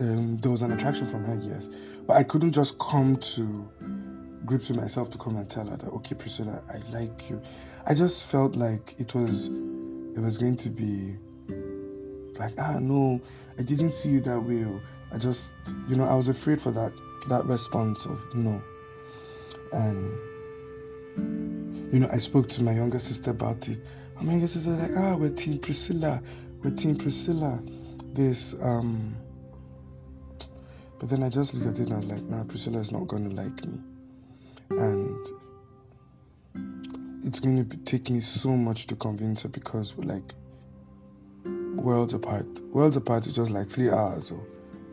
um, 0.00 0.38
there 0.40 0.50
was 0.50 0.62
an 0.62 0.72
attraction 0.72 1.06
from 1.06 1.24
her, 1.24 1.38
yes, 1.42 1.68
but 2.06 2.16
I 2.16 2.22
couldn't 2.22 2.52
just 2.52 2.78
come 2.78 3.16
to 3.16 3.68
grips 4.44 4.68
with 4.68 4.78
myself 4.78 5.10
to 5.10 5.18
come 5.18 5.36
and 5.36 5.48
tell 5.48 5.66
her 5.66 5.76
that 5.76 5.88
okay, 5.88 6.14
Priscilla, 6.14 6.62
I 6.68 6.78
like 6.96 7.30
you. 7.30 7.40
I 7.86 7.94
just 7.94 8.26
felt 8.26 8.56
like 8.56 8.94
it 8.98 9.14
was 9.14 9.46
it 9.46 10.20
was 10.20 10.38
going 10.38 10.56
to 10.58 10.70
be 10.70 11.16
like 12.38 12.54
ah 12.58 12.78
no, 12.78 13.20
I 13.58 13.62
didn't 13.62 13.92
see 13.92 14.10
you 14.10 14.20
that 14.22 14.40
way. 14.40 14.66
I 15.12 15.18
just 15.18 15.50
you 15.88 15.96
know 15.96 16.04
I 16.04 16.14
was 16.14 16.28
afraid 16.28 16.60
for 16.60 16.70
that 16.72 16.92
that 17.28 17.46
response 17.46 18.04
of 18.06 18.20
no, 18.34 18.62
and 19.72 20.12
you 21.92 21.98
know 22.00 22.08
I 22.10 22.18
spoke 22.18 22.48
to 22.50 22.62
my 22.62 22.72
younger 22.72 22.98
sister 22.98 23.30
about 23.30 23.68
it. 23.68 23.78
And 24.16 24.26
my 24.26 24.32
younger 24.32 24.48
sister 24.48 24.70
was 24.70 24.80
like 24.80 24.96
ah 24.96 25.16
we're 25.16 25.30
team 25.30 25.58
Priscilla, 25.58 26.22
we're 26.62 26.70
team 26.70 26.96
Priscilla. 26.96 27.60
This 28.14 28.54
um 28.60 29.16
but 31.02 31.10
then 31.10 31.24
I 31.24 31.30
just 31.30 31.52
looked 31.52 31.66
at 31.66 31.80
it 31.80 31.88
and 31.88 31.94
I 31.94 31.96
was 31.96 32.06
like, 32.06 32.22
nah, 32.22 32.44
Priscilla 32.44 32.78
is 32.78 32.92
not 32.92 33.08
to 33.08 33.16
like 33.16 33.64
me. 33.66 33.80
And 34.78 35.28
it's 37.24 37.40
going 37.40 37.68
to 37.68 37.76
take 37.78 38.10
me 38.10 38.20
so 38.20 38.50
much 38.50 38.86
to 38.88 38.96
convince 38.96 39.42
her 39.42 39.48
because 39.48 39.96
we're 39.96 40.12
like 40.12 40.34
worlds 41.76 42.14
apart. 42.14 42.46
Worlds 42.72 42.96
apart 42.96 43.26
is 43.26 43.34
just 43.34 43.50
like 43.50 43.68
three 43.68 43.90
hours 43.90 44.30
or 44.30 44.44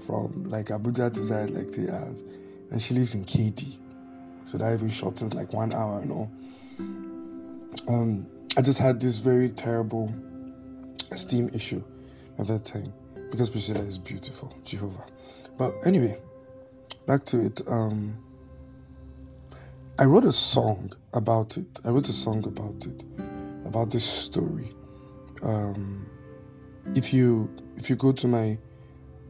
from 0.06 0.50
like 0.50 0.68
Abuja 0.68 1.14
to 1.14 1.24
Zaria, 1.24 1.48
like 1.48 1.74
three 1.74 1.90
hours. 1.90 2.24
And 2.72 2.82
she 2.82 2.94
lives 2.94 3.16
in 3.16 3.26
KD. 3.26 3.78
So 4.52 4.58
that 4.58 4.74
even 4.74 4.90
shortens 4.90 5.34
like 5.34 5.54
one 5.54 5.74
hour 5.74 6.00
and 6.00 6.12
all. 6.12 6.32
Um, 7.88 8.28
I 8.58 8.62
just 8.62 8.80
had 8.80 9.00
this 9.00 9.18
very 9.18 9.50
terrible 9.50 10.14
esteem 11.12 11.52
issue 11.54 11.84
at 12.38 12.48
that 12.48 12.66
time 12.66 12.94
because 13.32 13.50
Priscilla 13.50 13.82
is 13.82 13.98
beautiful, 13.98 14.56
Jehovah. 14.66 15.06
But 15.58 15.76
anyway, 15.86 16.20
back 17.06 17.26
to 17.26 17.42
it. 17.42 17.62
Um, 17.68 18.18
I 20.00 20.06
wrote 20.06 20.24
a 20.24 20.32
song 20.32 20.94
about 21.12 21.58
it. 21.58 21.68
I 21.84 21.90
wrote 21.90 22.08
a 22.08 22.14
song 22.14 22.46
about 22.46 22.86
it, 22.86 23.04
about 23.68 23.92
this 23.92 24.06
story. 24.06 24.74
Um, 25.42 26.08
if 26.96 27.14
you 27.14 27.50
if 27.76 27.90
you 27.90 27.98
go 27.98 28.14
to 28.14 28.26
my 28.26 28.58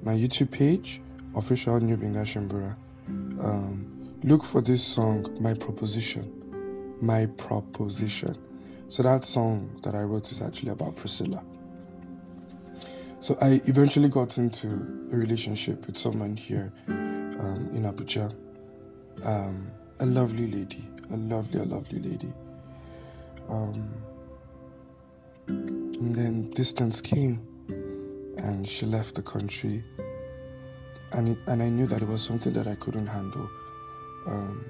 my 0.04 0.14
YouTube 0.14 0.52
page, 0.52 1.02
official 1.36 1.80
New 1.80 1.98
Shimbura, 1.98 2.76
um, 3.08 4.16
look 4.24 4.44
for 4.44 4.62
this 4.62 4.84
song, 4.84 5.40
My 5.42 5.56
Proposition. 5.56 6.96
My 7.02 7.26
Proposition. 7.26 8.38
So 8.90 9.02
that 9.02 9.26
song 9.26 9.80
that 9.82 9.96
I 9.96 10.04
wrote 10.04 10.32
is 10.32 10.40
actually 10.40 10.70
about 10.70 10.96
Priscilla. 10.96 11.44
So 13.22 13.40
I 13.42 13.60
eventually 13.66 14.10
got 14.10 14.38
into 14.38 14.68
a 14.68 15.16
relationship 15.18 15.88
with 15.88 15.98
someone 15.98 16.38
here 16.38 16.72
um, 16.90 17.72
in 17.74 17.92
Abuja. 17.92 18.32
Um, 19.26 19.72
a 20.00 20.06
lovely 20.06 20.48
lady, 20.48 20.88
a 21.12 21.18
lovely, 21.18 21.60
a 21.60 21.64
lovely 21.64 22.00
lady. 22.00 22.32
Um, 23.50 23.94
and 25.48 26.16
then 26.16 26.52
distance 26.52 27.02
came, 27.02 27.46
and 28.38 28.68
she 28.68 28.86
left 28.86 29.16
the 29.16 29.22
country. 29.22 29.84
And 31.12 31.38
and 31.48 31.62
I 31.62 31.70
knew 31.70 31.88
that 31.88 32.02
it 32.02 32.08
was 32.08 32.22
something 32.22 32.54
that 32.54 32.68
I 32.68 32.76
couldn't 32.76 33.08
handle. 33.08 33.50
Um, 34.28 34.70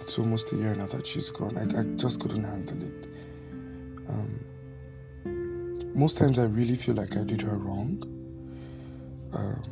it's 0.00 0.18
almost 0.18 0.52
a 0.52 0.56
year 0.56 0.74
now 0.74 0.86
that 0.86 1.06
she's 1.06 1.30
gone. 1.30 1.56
I, 1.58 1.80
I 1.80 1.84
just 1.96 2.20
couldn't 2.20 2.44
handle 2.44 2.82
it. 2.82 3.08
Um, 4.08 4.40
most 5.94 6.16
times 6.16 6.38
I 6.38 6.44
really 6.44 6.76
feel 6.76 6.94
like 6.94 7.16
I 7.16 7.24
did 7.24 7.42
her 7.42 7.56
wrong. 7.56 8.02
Um, 9.32 9.62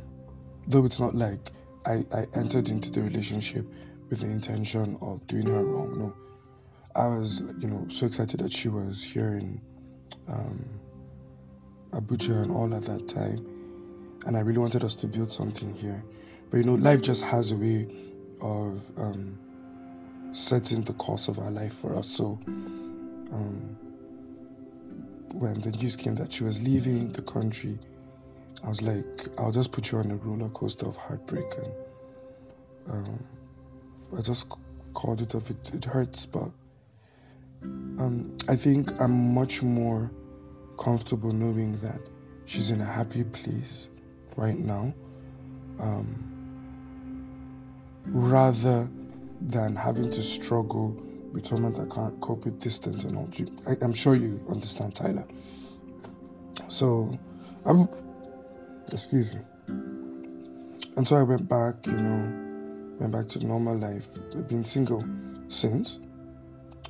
though 0.66 0.84
it's 0.84 1.00
not 1.00 1.14
like 1.14 1.50
I, 1.86 2.04
I 2.12 2.26
entered 2.34 2.68
into 2.68 2.90
the 2.90 3.02
relationship 3.02 3.66
with 4.10 4.20
the 4.20 4.26
intention 4.26 4.98
of 5.00 5.26
doing 5.26 5.46
her 5.46 5.64
wrong. 5.64 5.98
No, 5.98 6.14
I 6.94 7.08
was, 7.08 7.40
you 7.40 7.68
know, 7.68 7.86
so 7.88 8.06
excited 8.06 8.40
that 8.40 8.52
she 8.52 8.68
was 8.68 9.02
here 9.02 9.34
in 9.36 9.60
um, 10.28 10.64
Abuja 11.92 12.42
and 12.42 12.50
all 12.50 12.74
at 12.74 12.84
that 12.84 13.08
time, 13.08 13.46
and 14.26 14.36
I 14.36 14.40
really 14.40 14.58
wanted 14.58 14.84
us 14.84 14.94
to 14.96 15.06
build 15.06 15.32
something 15.32 15.74
here. 15.74 16.02
But 16.50 16.58
you 16.58 16.64
know, 16.64 16.74
life 16.74 17.02
just 17.02 17.24
has 17.24 17.50
a 17.50 17.56
way 17.56 17.88
of 18.40 18.82
um, 18.96 19.38
setting 20.32 20.82
the 20.82 20.92
course 20.92 21.28
of 21.28 21.38
our 21.38 21.50
life 21.50 21.74
for 21.74 21.96
us. 21.96 22.08
So, 22.08 22.38
um, 22.46 23.76
when 25.32 25.60
the 25.60 25.70
news 25.70 25.96
came 25.96 26.14
that 26.16 26.32
she 26.32 26.44
was 26.44 26.62
leaving 26.62 27.12
the 27.12 27.22
country, 27.22 27.78
I 28.62 28.68
was 28.68 28.82
like, 28.82 29.28
I'll 29.38 29.52
just 29.52 29.72
put 29.72 29.90
you 29.90 29.98
on 29.98 30.10
a 30.10 30.16
roller 30.16 30.48
coaster 30.50 30.86
of 30.86 30.96
heartbreak. 30.96 31.46
And 31.56 31.72
um, 32.90 33.24
I 34.16 34.20
just 34.20 34.48
called 34.92 35.22
it 35.22 35.34
off. 35.34 35.50
It, 35.50 35.72
it 35.74 35.84
hurts, 35.84 36.26
but 36.26 36.50
um, 37.62 38.36
I 38.48 38.56
think 38.56 39.00
I'm 39.00 39.34
much 39.34 39.62
more 39.62 40.10
comfortable 40.78 41.32
knowing 41.32 41.76
that 41.78 42.00
she's 42.46 42.70
in 42.70 42.80
a 42.80 42.84
happy 42.84 43.24
place 43.24 43.88
right 44.36 44.58
now 44.58 44.92
um, 45.80 46.24
rather 48.06 48.88
than 49.40 49.76
having 49.76 50.10
to 50.10 50.22
struggle 50.22 50.96
with 51.32 51.46
someone 51.46 51.72
that 51.72 51.90
can't 51.90 52.20
cope 52.20 52.44
with 52.44 52.60
distance 52.60 53.04
and 53.04 53.16
all. 53.16 53.28
I, 53.66 53.76
I'm 53.82 53.92
sure 53.92 54.14
you 54.14 54.40
understand, 54.48 54.94
Tyler. 54.94 55.26
So, 56.68 57.18
I'm, 57.64 57.88
excuse 58.92 59.34
me. 59.34 59.40
And 60.96 61.08
so 61.08 61.16
I 61.16 61.22
went 61.22 61.48
back, 61.48 61.86
you 61.86 61.92
know, 61.92 62.43
went 62.98 63.12
back 63.12 63.28
to 63.30 63.44
normal 63.44 63.76
life. 63.76 64.08
I've 64.34 64.48
been 64.48 64.64
single 64.64 65.04
since. 65.48 66.00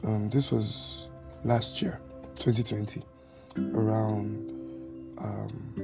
Um, 0.04 0.28
this 0.28 0.50
was 0.52 1.08
last 1.44 1.80
year, 1.80 2.00
2020, 2.37 3.02
around, 3.73 4.50
um, 5.18 5.75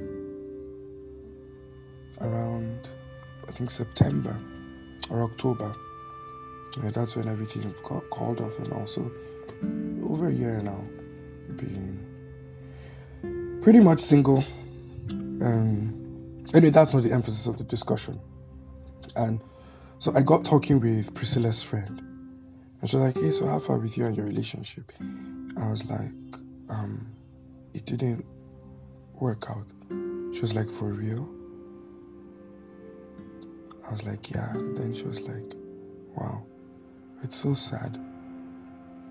around, 2.19 2.89
I 3.47 3.51
think 3.51 3.71
September 3.71 4.37
or 5.09 5.23
October. 5.23 5.75
Yeah, 6.83 6.91
that's 6.91 7.15
when 7.15 7.27
everything 7.27 7.73
got 7.83 8.09
called 8.09 8.39
off, 8.39 8.57
and 8.59 8.71
also 8.73 9.11
over 10.03 10.29
a 10.29 10.33
year 10.33 10.61
now 10.61 10.81
being 11.57 11.99
pretty 13.61 13.79
much 13.79 13.99
single. 13.99 14.43
Um, 15.09 16.45
anyway, 16.53 16.71
that's 16.71 16.93
not 16.93 17.03
the 17.03 17.11
emphasis 17.11 17.47
of 17.47 17.57
the 17.57 17.63
discussion. 17.63 18.19
And 19.15 19.41
so 20.01 20.11
I 20.15 20.23
got 20.23 20.43
talking 20.43 20.79
with 20.79 21.13
Priscilla's 21.13 21.61
friend, 21.61 21.99
and 22.81 22.89
she's 22.89 22.99
like, 22.99 23.15
"Hey, 23.15 23.29
so 23.29 23.45
how 23.45 23.59
far 23.59 23.77
with 23.77 23.95
you 23.99 24.05
and 24.07 24.17
your 24.17 24.25
relationship?" 24.25 24.91
I 25.55 25.69
was 25.69 25.85
like, 25.85 26.11
um, 26.69 27.05
"It 27.75 27.85
didn't 27.85 28.25
work 29.13 29.45
out." 29.47 29.67
She 30.33 30.41
was 30.41 30.55
like, 30.55 30.71
"For 30.71 30.91
real?" 30.91 31.29
I 33.87 33.91
was 33.91 34.03
like, 34.03 34.31
"Yeah." 34.31 34.51
Then 34.55 34.91
she 34.91 35.03
was 35.03 35.21
like, 35.21 35.53
"Wow." 36.15 36.45
It's 37.21 37.35
so 37.35 37.53
sad 37.53 37.95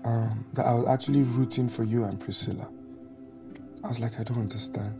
um, 0.03 0.43
that 0.55 0.65
I 0.65 0.73
was 0.73 0.87
actually 0.89 1.21
rooting 1.21 1.69
for 1.69 1.85
you 1.85 2.03
and 2.03 2.19
Priscilla. 2.19 2.67
I 3.81 3.87
was 3.87 4.01
like, 4.01 4.19
I 4.19 4.23
don't 4.23 4.39
understand. 4.39 4.93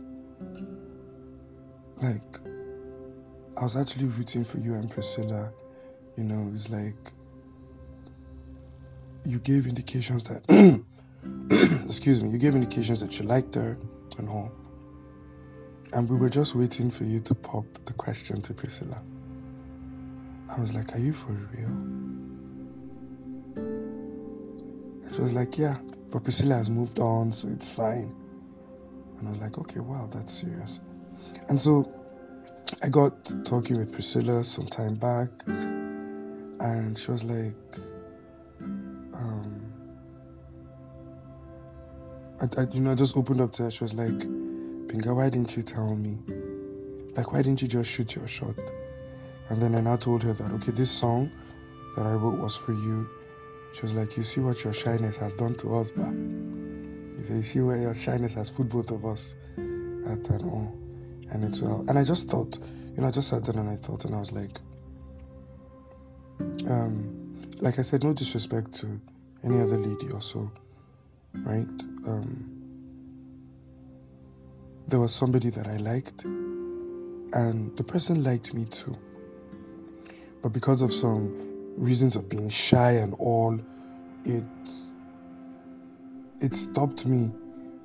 Like, 2.00 2.38
I 3.58 3.62
was 3.62 3.76
actually 3.76 4.06
rooting 4.06 4.44
for 4.44 4.56
you 4.56 4.72
and 4.72 4.90
Priscilla. 4.90 5.52
You 6.16 6.24
know, 6.24 6.50
it's 6.54 6.68
like 6.68 6.94
you 9.24 9.38
gave 9.38 9.66
indications 9.66 10.24
that 10.24 10.42
excuse 11.86 12.22
me, 12.22 12.30
you 12.30 12.38
gave 12.38 12.54
indications 12.54 13.00
that 13.00 13.18
you 13.18 13.26
liked 13.26 13.54
her 13.54 13.76
and 14.18 14.28
all. 14.28 14.50
And 15.92 16.08
we 16.08 16.16
were 16.16 16.30
just 16.30 16.54
waiting 16.54 16.90
for 16.90 17.04
you 17.04 17.20
to 17.20 17.34
pop 17.34 17.64
the 17.84 17.92
question 17.92 18.40
to 18.42 18.54
Priscilla. 18.54 18.98
I 20.48 20.60
was 20.60 20.72
like, 20.72 20.94
Are 20.94 20.98
you 20.98 21.12
for 21.12 21.32
real? 21.32 21.68
She 25.14 25.20
was 25.20 25.32
like, 25.32 25.58
Yeah, 25.58 25.76
but 26.10 26.24
Priscilla 26.24 26.56
has 26.56 26.70
moved 26.70 26.98
on, 26.98 27.32
so 27.32 27.48
it's 27.48 27.68
fine. 27.68 28.14
And 29.18 29.28
I 29.28 29.30
was 29.30 29.38
like, 29.38 29.58
Okay, 29.58 29.80
wow, 29.80 30.08
that's 30.10 30.40
serious. 30.40 30.80
And 31.48 31.60
so 31.60 31.92
I 32.82 32.88
got 32.88 33.44
talking 33.44 33.78
with 33.78 33.92
Priscilla 33.92 34.42
some 34.44 34.66
time 34.66 34.94
back, 34.94 35.28
and 36.62 36.96
she 36.96 37.10
was 37.10 37.24
like, 37.24 37.76
um, 38.60 39.60
I, 42.40 42.60
I, 42.60 42.66
you 42.72 42.80
know, 42.80 42.92
I 42.92 42.94
just 42.94 43.16
opened 43.16 43.40
up 43.40 43.52
to 43.54 43.64
her. 43.64 43.70
She 43.70 43.82
was 43.82 43.94
like, 43.94 44.10
Binga, 44.12 45.14
why 45.14 45.28
didn't 45.28 45.56
you 45.56 45.62
tell 45.64 45.96
me? 45.96 46.18
Like, 47.16 47.32
why 47.32 47.42
didn't 47.42 47.62
you 47.62 47.68
just 47.68 47.90
shoot 47.90 48.14
your 48.14 48.28
shot? 48.28 48.54
And 49.50 49.60
then 49.60 49.74
I 49.74 49.80
now 49.80 49.96
told 49.96 50.22
her 50.22 50.32
that, 50.32 50.50
okay, 50.52 50.70
this 50.70 50.90
song 50.90 51.32
that 51.96 52.06
I 52.06 52.12
wrote 52.12 52.38
was 52.38 52.56
for 52.56 52.72
you. 52.72 53.08
She 53.74 53.82
was 53.82 53.92
like, 53.94 54.16
you 54.16 54.22
see 54.22 54.40
what 54.40 54.62
your 54.62 54.72
shyness 54.72 55.16
has 55.16 55.34
done 55.34 55.56
to 55.56 55.76
us, 55.76 55.90
ba? 55.90 56.02
You 56.02 57.36
you 57.36 57.42
see 57.42 57.60
where 57.60 57.76
your 57.76 57.94
shyness 57.94 58.34
has 58.34 58.50
put 58.50 58.68
both 58.68 58.90
of 58.92 59.04
us 59.04 59.34
at 59.56 60.28
and 60.30 60.42
all. 60.44 60.72
And 61.30 61.44
it's 61.44 61.60
well. 61.60 61.84
And 61.88 61.98
I 61.98 62.04
just 62.04 62.30
thought, 62.30 62.56
you 62.94 63.02
know, 63.02 63.08
I 63.08 63.10
just 63.10 63.28
sat 63.28 63.42
down 63.44 63.58
and 63.58 63.68
I 63.68 63.76
thought, 63.76 64.04
and 64.04 64.14
I 64.14 64.18
was 64.18 64.30
like, 64.30 64.60
um, 66.68 67.40
like 67.60 67.78
I 67.78 67.82
said, 67.82 68.04
no 68.04 68.12
disrespect 68.12 68.74
to 68.80 69.00
any 69.44 69.60
other 69.60 69.78
lady 69.78 70.10
or 70.12 70.20
so, 70.20 70.50
right? 71.34 71.66
Um, 72.06 72.62
there 74.86 75.00
was 75.00 75.14
somebody 75.14 75.50
that 75.50 75.68
I 75.68 75.76
liked, 75.76 76.24
and 76.24 77.76
the 77.76 77.84
person 77.84 78.22
liked 78.22 78.52
me 78.54 78.64
too. 78.66 78.96
But 80.42 80.52
because 80.52 80.82
of 80.82 80.92
some 80.92 81.74
reasons 81.76 82.16
of 82.16 82.28
being 82.28 82.48
shy 82.48 82.92
and 82.92 83.14
all, 83.14 83.58
it 84.24 84.44
it 86.40 86.56
stopped 86.56 87.06
me 87.06 87.32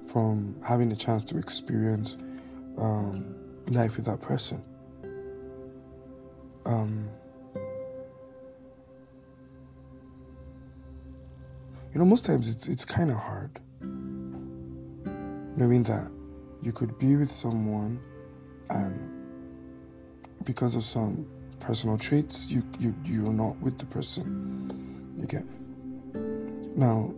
from 0.07 0.55
having 0.63 0.91
a 0.91 0.95
chance 0.95 1.23
to 1.25 1.37
experience 1.37 2.17
um, 2.77 3.35
life 3.67 3.97
with 3.97 4.05
that 4.07 4.21
person. 4.21 4.61
Um, 6.65 7.09
you 11.93 11.99
know, 11.99 12.05
most 12.05 12.25
times 12.25 12.49
it's 12.49 12.67
it's 12.67 12.85
kind 12.85 13.11
of 13.11 13.17
hard. 13.17 13.59
Knowing 15.57 15.83
that 15.83 16.07
you 16.61 16.71
could 16.71 16.97
be 16.99 17.15
with 17.15 17.31
someone 17.31 17.99
and 18.69 19.13
because 20.43 20.75
of 20.75 20.83
some 20.83 21.27
personal 21.59 21.97
traits 21.97 22.45
you 22.47 22.63
you 22.79 22.93
you're 23.03 23.33
not 23.33 23.57
with 23.59 23.77
the 23.79 23.85
person. 23.85 25.15
You 25.17 25.25
get 25.25 25.43
now 26.77 27.13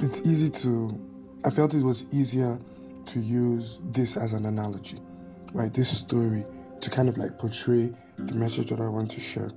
it's 0.00 0.20
easy 0.20 0.50
to 0.50 1.00
i 1.44 1.50
felt 1.50 1.72
it 1.72 1.82
was 1.82 2.06
easier 2.12 2.58
to 3.06 3.20
use 3.20 3.80
this 3.90 4.18
as 4.18 4.34
an 4.34 4.44
analogy 4.44 4.98
right? 5.52 5.72
This 5.72 5.96
story 5.96 6.44
to 6.80 6.90
kind 6.90 7.08
of 7.08 7.18
like 7.18 7.38
portray 7.38 7.90
the 8.16 8.34
message 8.34 8.70
that 8.70 8.80
i 8.80 8.88
want 8.88 9.10
to 9.12 9.20
share. 9.20 9.50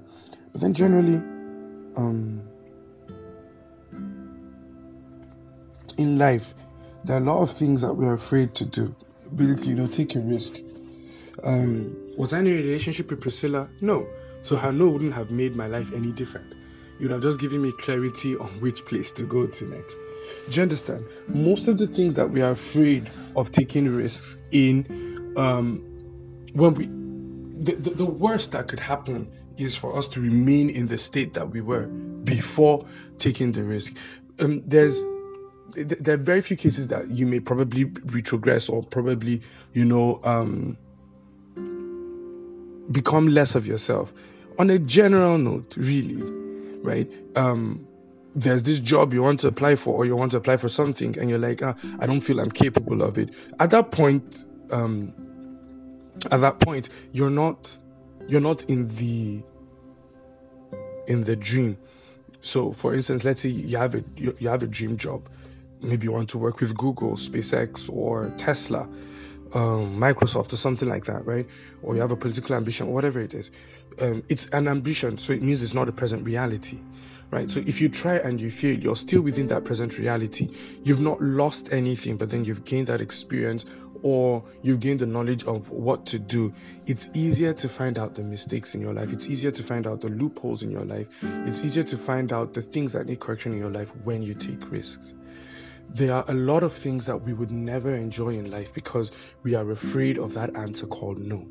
But 0.51 0.61
then 0.61 0.73
generally 0.73 1.15
um 1.95 2.41
in 5.93 6.17
life 6.17 6.53
there 7.03 7.17
are 7.17 7.19
a 7.19 7.23
lot 7.23 7.41
of 7.41 7.51
things 7.51 7.81
that 7.81 7.93
we're 7.93 8.13
afraid 8.13 8.53
to 8.55 8.65
do. 8.65 8.95
Basically 9.35 9.69
you 9.69 9.75
know 9.75 9.87
take 9.87 10.15
a 10.15 10.19
risk. 10.19 10.57
Um 11.43 11.95
was 12.17 12.33
i 12.33 12.39
in 12.39 12.47
a 12.47 12.51
relationship 12.51 13.09
with 13.09 13.21
priscilla? 13.21 13.69
No. 13.81 14.07
So 14.43 14.55
her 14.55 14.71
no 14.71 14.89
wouldn't 14.89 15.13
have 15.13 15.31
made 15.31 15.55
my 15.55 15.67
life 15.67 15.91
any 15.93 16.11
different. 16.11 16.53
You 16.99 17.07
would 17.07 17.11
have 17.11 17.21
just 17.23 17.39
given 17.39 17.61
me 17.61 17.71
clarity 17.71 18.37
on 18.37 18.49
which 18.59 18.85
place 18.85 19.11
to 19.13 19.23
go 19.23 19.47
to 19.47 19.65
next. 19.65 19.97
Do 20.49 20.55
you 20.55 20.61
understand? 20.61 21.05
Most 21.27 21.67
of 21.67 21.77
the 21.77 21.87
things 21.87 22.15
that 22.15 22.29
we 22.29 22.41
are 22.41 22.51
afraid 22.51 23.09
of 23.35 23.51
taking 23.51 23.87
risks 23.95 24.41
in 24.51 25.33
um 25.37 25.83
when 26.53 26.73
we 26.73 26.85
the, 27.63 27.75
the, 27.75 27.89
the 27.91 28.05
worst 28.05 28.51
that 28.53 28.67
could 28.67 28.79
happen 28.79 29.31
is 29.57 29.75
for 29.75 29.95
us 29.97 30.07
to 30.09 30.21
remain 30.21 30.69
in 30.69 30.87
the 30.87 30.97
state 30.97 31.33
that 31.35 31.49
we 31.49 31.61
were 31.61 31.85
before 32.23 32.85
taking 33.19 33.51
the 33.51 33.63
risk. 33.63 33.95
Um, 34.39 34.63
there's 34.65 35.03
there 35.75 36.15
are 36.15 36.17
very 36.17 36.41
few 36.41 36.57
cases 36.57 36.87
that 36.89 37.09
you 37.09 37.25
may 37.25 37.39
probably 37.39 37.85
retrogress 37.85 38.69
or 38.69 38.83
probably 38.83 39.41
you 39.73 39.85
know 39.85 40.19
um, 40.23 40.77
become 42.91 43.27
less 43.27 43.55
of 43.55 43.65
yourself. 43.65 44.13
On 44.59 44.69
a 44.69 44.79
general 44.79 45.37
note 45.37 45.75
really 45.77 46.21
right 46.83 47.11
um, 47.35 47.87
there's 48.35 48.63
this 48.63 48.79
job 48.79 49.13
you 49.13 49.21
want 49.21 49.39
to 49.41 49.47
apply 49.47 49.75
for 49.75 49.95
or 49.95 50.05
you 50.05 50.15
want 50.15 50.31
to 50.31 50.37
apply 50.37 50.57
for 50.57 50.69
something 50.69 51.17
and 51.19 51.29
you're 51.29 51.39
like 51.39 51.61
ah, 51.61 51.75
i 51.99 52.05
don't 52.05 52.21
feel 52.21 52.39
i'm 52.39 52.51
capable 52.51 53.01
of 53.01 53.17
it. 53.17 53.29
At 53.59 53.71
that 53.71 53.91
point 53.91 54.45
um, 54.71 55.13
at 56.31 56.41
that 56.41 56.59
point 56.59 56.89
you're 57.11 57.29
not 57.29 57.77
you're 58.27 58.41
not 58.41 58.65
in 58.65 58.87
the 58.89 59.41
in 61.07 61.21
the 61.21 61.35
dream. 61.35 61.77
So 62.41 62.71
for 62.73 62.93
instance 62.93 63.23
let's 63.25 63.41
say 63.41 63.49
you 63.49 63.77
have 63.77 63.95
a 63.95 64.03
you, 64.15 64.35
you 64.39 64.49
have 64.49 64.63
a 64.63 64.67
dream 64.67 64.97
job 64.97 65.27
maybe 65.81 66.05
you 66.05 66.11
want 66.11 66.29
to 66.29 66.37
work 66.37 66.59
with 66.59 66.75
Google, 66.77 67.13
SpaceX, 67.13 67.89
or 67.91 68.31
Tesla, 68.37 68.87
um, 69.53 69.97
Microsoft, 69.97 70.53
or 70.53 70.57
something 70.57 70.87
like 70.87 71.05
that, 71.05 71.25
right? 71.25 71.47
Or 71.81 71.95
you 71.95 72.01
have 72.01 72.11
a 72.11 72.15
political 72.15 72.55
ambition, 72.55 72.87
or 72.87 72.93
whatever 72.93 73.19
it 73.19 73.33
is. 73.33 73.51
Um, 73.99 74.23
it's 74.29 74.47
an 74.47 74.67
ambition, 74.67 75.17
so 75.17 75.33
it 75.33 75.41
means 75.41 75.61
it's 75.63 75.73
not 75.73 75.89
a 75.89 75.91
present 75.91 76.25
reality, 76.25 76.79
right? 77.31 77.51
So 77.51 77.59
if 77.65 77.81
you 77.81 77.89
try 77.89 78.15
and 78.15 78.39
you 78.39 78.49
fail, 78.51 78.77
you're 78.77 78.95
still 78.95 79.21
within 79.21 79.47
that 79.47 79.65
present 79.65 79.97
reality. 79.97 80.49
You've 80.83 81.01
not 81.01 81.21
lost 81.21 81.73
anything, 81.73 82.17
but 82.17 82.29
then 82.29 82.45
you've 82.45 82.63
gained 82.63 82.87
that 82.87 83.01
experience 83.01 83.65
or 84.03 84.43
you've 84.63 84.79
gained 84.79 84.99
the 84.99 85.05
knowledge 85.05 85.43
of 85.43 85.69
what 85.69 86.07
to 86.07 86.17
do, 86.17 86.51
it's 86.87 87.09
easier 87.13 87.53
to 87.53 87.69
find 87.69 87.99
out 87.99 88.15
the 88.15 88.23
mistakes 88.23 88.73
in 88.73 88.81
your 88.81 88.93
life. 88.93 89.13
It's 89.13 89.27
easier 89.27 89.51
to 89.51 89.63
find 89.63 89.85
out 89.85 90.01
the 90.01 90.07
loopholes 90.09 90.63
in 90.63 90.71
your 90.71 90.85
life. 90.85 91.07
It's 91.21 91.63
easier 91.63 91.83
to 91.83 91.97
find 91.97 92.33
out 92.33 92.53
the 92.55 92.63
things 92.63 92.93
that 92.93 93.05
need 93.05 93.19
correction 93.19 93.53
in 93.53 93.59
your 93.59 93.69
life 93.69 93.95
when 94.03 94.23
you 94.23 94.33
take 94.33 94.71
risks 94.71 95.13
there 95.93 96.13
are 96.13 96.25
a 96.27 96.33
lot 96.33 96.63
of 96.63 96.73
things 96.73 97.05
that 97.05 97.17
we 97.17 97.33
would 97.33 97.51
never 97.51 97.93
enjoy 97.93 98.29
in 98.29 98.49
life 98.49 98.73
because 98.73 99.11
we 99.43 99.55
are 99.55 99.69
afraid 99.71 100.17
of 100.17 100.33
that 100.35 100.55
answer 100.55 100.87
called 100.87 101.19
no. 101.19 101.45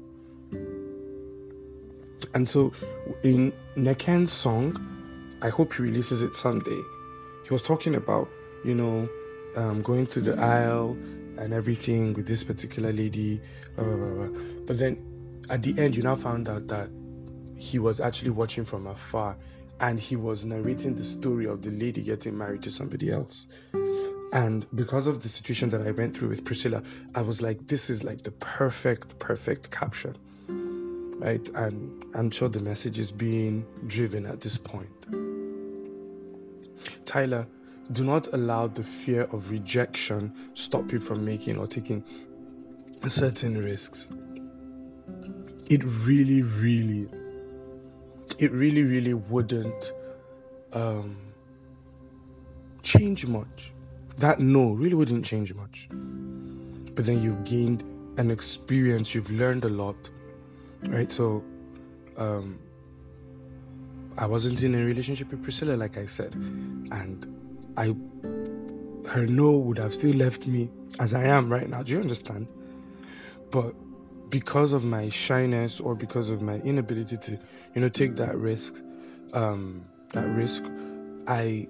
And 2.35 2.48
so 2.48 2.72
in 3.22 3.53
Neken's 3.76 4.33
song, 4.33 5.38
I 5.42 5.48
hope 5.48 5.74
he 5.74 5.83
releases 5.83 6.22
it 6.22 6.35
someday, 6.35 6.81
he 7.44 7.50
was 7.50 7.62
talking 7.62 7.94
about, 7.94 8.29
you 8.64 8.74
know, 8.74 9.09
um, 9.57 9.83
going 9.83 10.07
through 10.07 10.22
the 10.22 10.38
aisle 10.38 10.96
and 11.38 11.53
everything 11.53 12.14
with 12.14 12.26
this 12.26 12.44
particular 12.44 12.92
lady. 12.92 13.40
Blah, 13.76 13.85
blah, 13.85 14.26
blah, 14.26 14.40
but 14.66 14.79
then 14.79 15.42
at 15.48 15.62
the 15.62 15.74
end, 15.83 15.96
you 15.96 16.03
now 16.03 16.14
found 16.14 16.48
out 16.48 16.68
that 16.68 16.88
he 17.57 17.79
was 17.79 18.00
actually 18.00 18.31
watching 18.31 18.64
from 18.64 18.87
afar 18.87 19.37
and 19.81 19.98
he 19.98 20.14
was 20.14 20.44
narrating 20.44 20.94
the 20.94 21.05
story 21.05 21.46
of 21.46 21.62
the 21.62 21.70
lady 21.70 22.03
getting 22.03 22.37
married 22.37 22.62
to 22.62 22.70
somebody 22.70 23.11
else. 23.11 23.46
And 24.32 24.66
because 24.74 25.06
of 25.06 25.22
the 25.22 25.28
situation 25.28 25.70
that 25.70 25.82
I 25.82 25.90
went 25.90 26.14
through 26.14 26.28
with 26.28 26.44
Priscilla, 26.44 26.82
I 27.14 27.22
was 27.22 27.42
like, 27.42 27.66
this 27.66 27.90
is 27.90 28.04
like 28.04 28.22
the 28.22 28.30
perfect, 28.30 29.18
perfect 29.18 29.70
caption. 29.70 30.16
Right? 31.18 31.46
And 31.54 32.04
I'm 32.14 32.30
sure 32.30 32.48
the 32.48 32.60
message 32.60 32.98
is 32.98 33.10
being 33.10 33.66
driven 33.86 34.26
at 34.26 34.40
this 34.40 34.56
point. 34.56 34.88
Tyler, 37.04 37.46
do 37.92 38.04
not 38.04 38.28
allow 38.32 38.68
the 38.68 38.84
fear 38.84 39.22
of 39.32 39.50
rejection 39.50 40.32
stop 40.54 40.92
you 40.92 41.00
from 41.00 41.24
making 41.24 41.58
or 41.58 41.66
taking 41.66 42.04
certain 43.08 43.58
risks. 43.58 44.08
It 45.68 45.82
really, 45.84 46.42
really, 46.42 47.08
it 48.38 48.52
really, 48.52 48.84
really 48.84 49.14
wouldn't 49.14 49.92
um, 50.72 51.16
change 52.82 53.26
much 53.26 53.72
that 54.20 54.38
no 54.38 54.72
really 54.72 54.94
wouldn't 54.94 55.24
change 55.24 55.52
much. 55.54 55.88
But 55.90 57.06
then 57.06 57.22
you've 57.22 57.44
gained 57.44 57.83
an 58.18 58.30
experience, 58.30 59.14
you've 59.14 59.30
learned 59.30 59.64
a 59.64 59.68
lot, 59.68 59.96
right? 60.88 61.12
So, 61.12 61.42
um, 62.16 62.59
I 64.18 64.26
wasn't 64.26 64.62
in 64.62 64.74
a 64.74 64.85
relationship 64.85 65.30
with 65.30 65.42
Priscilla, 65.42 65.76
like 65.76 65.96
I 65.96 66.06
said, 66.06 66.35
and 66.35 67.26
I, 67.76 67.94
her 69.09 69.26
no 69.26 69.52
would 69.52 69.78
have 69.78 69.94
still 69.94 70.12
left 70.12 70.46
me 70.46 70.70
as 70.98 71.14
I 71.14 71.24
am 71.24 71.50
right 71.50 71.68
now. 71.68 71.83
Do 71.83 71.92
you 71.92 72.00
understand? 72.00 72.46
But 73.50 73.74
because 74.28 74.72
of 74.72 74.85
my 74.85 75.09
shyness 75.09 75.80
or 75.80 75.94
because 75.94 76.28
of 76.28 76.42
my 76.42 76.56
inability 76.56 77.16
to, 77.16 77.38
you 77.74 77.80
know, 77.80 77.88
take 77.88 78.16
that 78.16 78.37
risk, 78.37 78.74
um, 79.33 79.87
that 80.12 80.26
risk, 80.37 80.64
I 81.26 81.68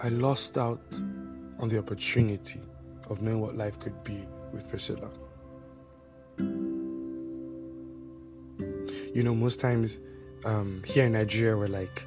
I 0.00 0.08
lost 0.08 0.56
out 0.58 0.80
on 1.64 1.70
the 1.70 1.78
opportunity 1.78 2.60
of 3.08 3.22
knowing 3.22 3.40
what 3.40 3.56
life 3.56 3.80
could 3.80 4.04
be 4.04 4.22
with 4.52 4.68
Priscilla. 4.68 5.08
You 9.16 9.22
know, 9.22 9.34
most 9.34 9.60
times 9.60 9.98
um, 10.44 10.82
here 10.84 11.06
in 11.06 11.12
Nigeria, 11.12 11.56
we're 11.56 11.68
like, 11.68 12.04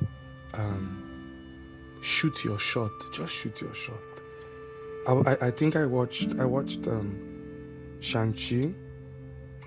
um, 0.54 2.00
shoot 2.04 2.44
your 2.44 2.60
shot, 2.60 2.92
just 3.12 3.34
shoot 3.34 3.60
your 3.60 3.74
shot. 3.74 3.96
I, 5.08 5.14
I, 5.14 5.48
I 5.48 5.52
think 5.52 5.76
I 5.76 5.88
watched 5.88 6.34
I 6.40 6.46
watched 6.46 6.86
um, 6.88 7.98
Shang 8.00 8.34
Chi. 8.34 8.76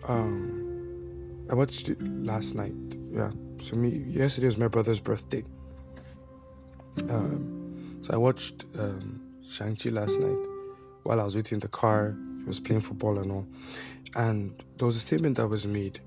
Um, 0.06 1.48
I 1.50 1.54
watched 1.54 1.88
it 1.88 2.00
last 2.00 2.54
night. 2.54 2.74
Yeah, 3.10 3.32
so 3.60 3.74
me 3.74 4.04
yesterday 4.06 4.46
was 4.46 4.56
my 4.56 4.68
brother's 4.68 5.00
birthday. 5.00 5.42
Um, 7.08 8.00
so 8.02 8.14
I 8.14 8.18
watched 8.18 8.66
um, 9.58 9.76
Shang 9.76 9.76
Chi 9.76 9.90
last 9.90 10.18
night 10.18 10.48
while 11.02 11.20
I 11.20 11.24
was 11.24 11.34
waiting 11.34 11.56
in 11.56 11.60
the 11.60 11.68
car. 11.68 12.16
He 12.38 12.44
was 12.44 12.60
playing 12.60 12.82
football 12.82 13.18
and 13.18 13.32
all, 13.32 13.46
and 14.14 14.62
there 14.78 14.86
was 14.86 14.96
a 14.96 15.00
statement 15.00 15.36
that 15.36 15.48
was 15.48 15.66
made 15.66 16.00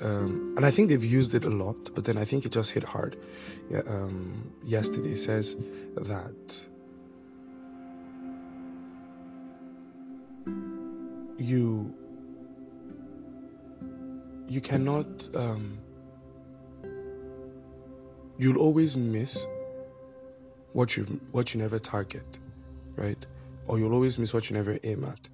um, 0.00 0.54
and 0.56 0.64
I 0.64 0.70
think 0.70 0.90
they've 0.90 1.04
used 1.04 1.34
it 1.34 1.44
a 1.44 1.50
lot, 1.50 1.94
but 1.94 2.04
then 2.04 2.18
I 2.18 2.24
think 2.24 2.46
it 2.46 2.52
just 2.52 2.70
hit 2.70 2.84
hard. 2.84 3.18
Yeah, 3.70 3.80
um, 3.86 4.52
yesterday 4.64 5.16
says 5.16 5.56
that 5.96 6.60
you 11.38 11.94
you 14.48 14.60
cannot 14.60 15.06
um, 15.34 15.78
you'll 18.38 18.58
always 18.58 18.96
miss 18.96 19.44
what 20.72 20.96
you 20.96 21.20
what 21.32 21.54
you 21.54 21.60
never 21.60 21.80
target, 21.80 22.38
right? 22.98 23.24
Or 23.66 23.78
you'll 23.78 23.94
always 23.94 24.18
miss 24.18 24.34
what 24.34 24.50
you 24.50 24.56
never 24.56 24.78
aim 24.82 25.04
at. 25.04 25.28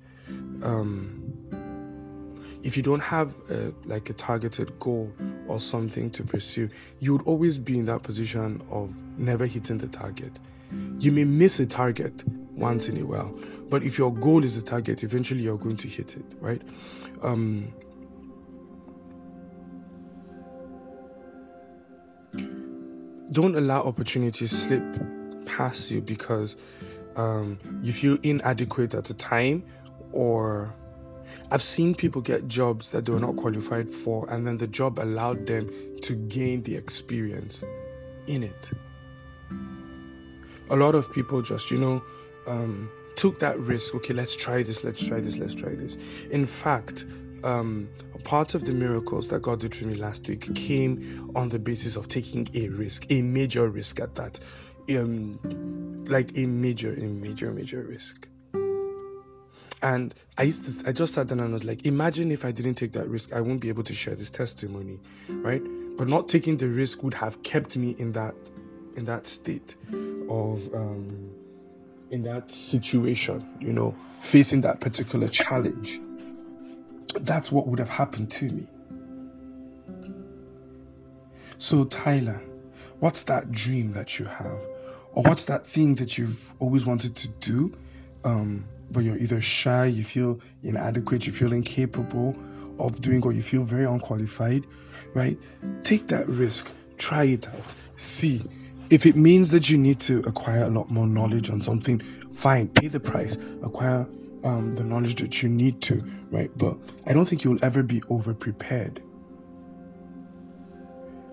Um, 0.64 1.32
if 2.62 2.76
you 2.76 2.82
don't 2.82 3.00
have 3.00 3.34
a, 3.50 3.72
like 3.84 4.08
a 4.08 4.14
targeted 4.14 4.78
goal 4.80 5.12
or 5.48 5.60
something 5.60 6.10
to 6.12 6.22
pursue, 6.22 6.68
you 6.98 7.12
would 7.12 7.22
always 7.22 7.58
be 7.58 7.78
in 7.78 7.84
that 7.86 8.02
position 8.02 8.62
of 8.70 8.90
never 9.18 9.46
hitting 9.46 9.78
the 9.78 9.88
target. 9.88 10.32
You 10.98 11.12
may 11.12 11.24
miss 11.24 11.60
a 11.60 11.66
target 11.66 12.26
once 12.26 12.88
in 12.88 12.96
a 13.00 13.04
while, 13.04 13.38
but 13.68 13.82
if 13.82 13.98
your 13.98 14.12
goal 14.12 14.44
is 14.44 14.56
a 14.56 14.62
target, 14.62 15.02
eventually 15.02 15.42
you're 15.42 15.58
going 15.58 15.76
to 15.76 15.88
hit 15.88 16.16
it, 16.16 16.24
right? 16.40 16.62
Um, 17.22 17.72
don't 23.30 23.56
allow 23.56 23.82
opportunities 23.82 24.50
slip 24.50 24.82
past 25.44 25.90
you 25.90 26.00
because 26.00 26.56
um, 27.16 27.58
you 27.82 27.92
feel 27.92 28.18
inadequate 28.22 28.94
at 28.94 29.04
the 29.04 29.14
time 29.14 29.64
or 30.12 30.74
I've 31.50 31.62
seen 31.62 31.94
people 31.94 32.22
get 32.22 32.48
jobs 32.48 32.88
that 32.90 33.04
they 33.04 33.12
were 33.12 33.20
not 33.20 33.36
qualified 33.36 33.90
for, 33.90 34.28
and 34.30 34.46
then 34.46 34.58
the 34.58 34.66
job 34.66 34.98
allowed 34.98 35.46
them 35.46 35.70
to 36.02 36.14
gain 36.14 36.62
the 36.62 36.74
experience 36.74 37.62
in 38.26 38.42
it. 38.42 38.70
A 40.70 40.76
lot 40.76 40.94
of 40.94 41.12
people 41.12 41.42
just, 41.42 41.70
you 41.70 41.78
know, 41.78 42.02
um, 42.46 42.90
took 43.16 43.40
that 43.40 43.58
risk. 43.58 43.94
Okay, 43.94 44.14
let's 44.14 44.34
try 44.34 44.62
this, 44.62 44.84
let's 44.84 45.06
try 45.06 45.20
this, 45.20 45.36
let's 45.36 45.54
try 45.54 45.74
this. 45.74 45.96
In 46.30 46.46
fact, 46.46 47.04
um, 47.42 47.88
part 48.24 48.54
of 48.54 48.64
the 48.64 48.72
miracles 48.72 49.28
that 49.28 49.42
God 49.42 49.60
did 49.60 49.74
for 49.74 49.84
me 49.84 49.94
last 49.94 50.26
week 50.26 50.54
came 50.54 51.30
on 51.36 51.50
the 51.50 51.58
basis 51.58 51.96
of 51.96 52.08
taking 52.08 52.48
a 52.54 52.68
risk, 52.68 53.06
a 53.10 53.20
major 53.20 53.68
risk 53.68 54.00
at 54.00 54.14
that. 54.14 54.40
Um, 54.88 55.38
like 56.08 56.36
a 56.36 56.46
major, 56.46 56.92
a 56.92 57.00
major, 57.00 57.50
major 57.50 57.82
risk. 57.82 58.28
And 59.82 60.14
I 60.38 60.44
used 60.44 60.80
to, 60.82 60.88
I 60.88 60.92
just 60.92 61.12
sat 61.12 61.26
down 61.26 61.40
and 61.40 61.50
I 61.50 61.52
was 61.52 61.64
like, 61.64 61.84
imagine 61.84 62.30
if 62.30 62.44
I 62.44 62.52
didn't 62.52 62.76
take 62.76 62.92
that 62.92 63.06
risk, 63.06 63.34
I 63.34 63.40
won't 63.42 63.60
be 63.60 63.68
able 63.68 63.84
to 63.84 63.94
share 63.94 64.14
this 64.14 64.30
testimony, 64.30 64.98
right? 65.28 65.62
But 65.96 66.08
not 66.08 66.28
taking 66.28 66.56
the 66.56 66.68
risk 66.68 67.02
would 67.02 67.14
have 67.14 67.42
kept 67.42 67.76
me 67.76 67.94
in 67.98 68.12
that, 68.12 68.34
in 68.96 69.04
that 69.04 69.26
state 69.26 69.76
of, 69.92 70.74
um, 70.74 71.30
in 72.10 72.22
that 72.22 72.50
situation, 72.50 73.46
you 73.60 73.72
know, 73.72 73.94
facing 74.20 74.62
that 74.62 74.80
particular 74.80 75.28
challenge. 75.28 76.00
That's 77.20 77.52
what 77.52 77.66
would 77.66 77.78
have 77.78 77.90
happened 77.90 78.30
to 78.32 78.46
me. 78.46 78.66
So, 81.58 81.84
Tyler, 81.84 82.40
what's 83.00 83.24
that 83.24 83.52
dream 83.52 83.92
that 83.92 84.18
you 84.18 84.24
have? 84.24 84.58
Or 85.14 85.22
what's 85.22 85.44
that 85.44 85.66
thing 85.66 85.94
that 85.96 86.18
you've 86.18 86.52
always 86.58 86.84
wanted 86.84 87.14
to 87.16 87.28
do? 87.28 87.76
Um, 88.24 88.64
but 88.90 89.04
you're 89.04 89.16
either 89.16 89.40
shy, 89.40 89.86
you 89.86 90.04
feel 90.04 90.40
inadequate, 90.62 91.26
you 91.26 91.32
feel 91.32 91.52
incapable 91.52 92.36
of 92.78 93.00
doing 93.00 93.22
or 93.22 93.32
you 93.32 93.42
feel 93.42 93.62
very 93.62 93.84
unqualified, 93.84 94.64
right? 95.14 95.38
Take 95.84 96.08
that 96.08 96.28
risk, 96.28 96.68
try 96.98 97.24
it 97.24 97.46
out, 97.48 97.74
see. 97.96 98.42
If 98.90 99.06
it 99.06 99.16
means 99.16 99.50
that 99.50 99.70
you 99.70 99.78
need 99.78 100.00
to 100.00 100.18
acquire 100.20 100.64
a 100.64 100.68
lot 100.68 100.90
more 100.90 101.06
knowledge 101.06 101.48
on 101.48 101.60
something, 101.60 102.00
fine, 102.34 102.68
pay 102.68 102.88
the 102.88 103.00
price, 103.00 103.36
acquire 103.62 104.06
um, 104.42 104.72
the 104.72 104.84
knowledge 104.84 105.16
that 105.16 105.42
you 105.42 105.48
need 105.48 105.80
to, 105.82 106.04
right? 106.30 106.50
But 106.56 106.76
I 107.06 107.12
don't 107.12 107.24
think 107.24 107.44
you'll 107.44 107.64
ever 107.64 107.82
be 107.82 108.02
over 108.10 108.34
prepared. 108.34 109.00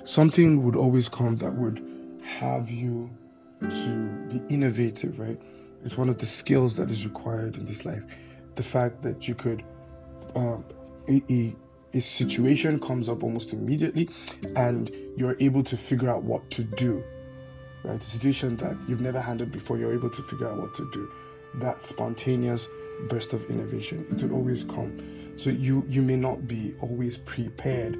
Something 0.05 0.63
would 0.63 0.75
always 0.75 1.09
come 1.09 1.37
that 1.37 1.53
would 1.53 1.83
have 2.23 2.69
you 2.69 3.09
to 3.61 4.27
be 4.29 4.41
innovative, 4.53 5.19
right? 5.19 5.39
It's 5.83 5.97
one 5.97 6.09
of 6.09 6.17
the 6.17 6.25
skills 6.25 6.75
that 6.75 6.91
is 6.91 7.05
required 7.05 7.57
in 7.57 7.65
this 7.65 7.85
life. 7.85 8.03
The 8.55 8.63
fact 8.63 9.01
that 9.03 9.27
you 9.27 9.35
could, 9.35 9.63
um, 10.35 10.63
a, 11.07 11.21
a, 11.29 11.55
a 11.93 12.01
situation 12.01 12.79
comes 12.79 13.09
up 13.09 13.23
almost 13.23 13.53
immediately 13.53 14.09
and 14.55 14.95
you're 15.17 15.35
able 15.39 15.63
to 15.63 15.77
figure 15.77 16.09
out 16.09 16.23
what 16.23 16.49
to 16.51 16.63
do. 16.63 17.03
Right? 17.83 17.99
A 17.99 18.03
situation 18.03 18.57
that 18.57 18.77
you've 18.87 19.01
never 19.01 19.19
handled 19.19 19.51
before, 19.51 19.77
you're 19.77 19.93
able 19.93 20.09
to 20.09 20.21
figure 20.23 20.47
out 20.47 20.57
what 20.57 20.73
to 20.75 20.89
do. 20.91 21.11
That 21.55 21.83
spontaneous 21.83 22.67
burst 23.09 23.33
of 23.33 23.43
innovation, 23.49 24.05
it 24.11 24.21
will 24.23 24.33
always 24.35 24.63
come. 24.63 24.97
So 25.37 25.49
you 25.49 25.83
you 25.89 26.01
may 26.01 26.15
not 26.15 26.47
be 26.47 26.75
always 26.81 27.17
prepared, 27.17 27.97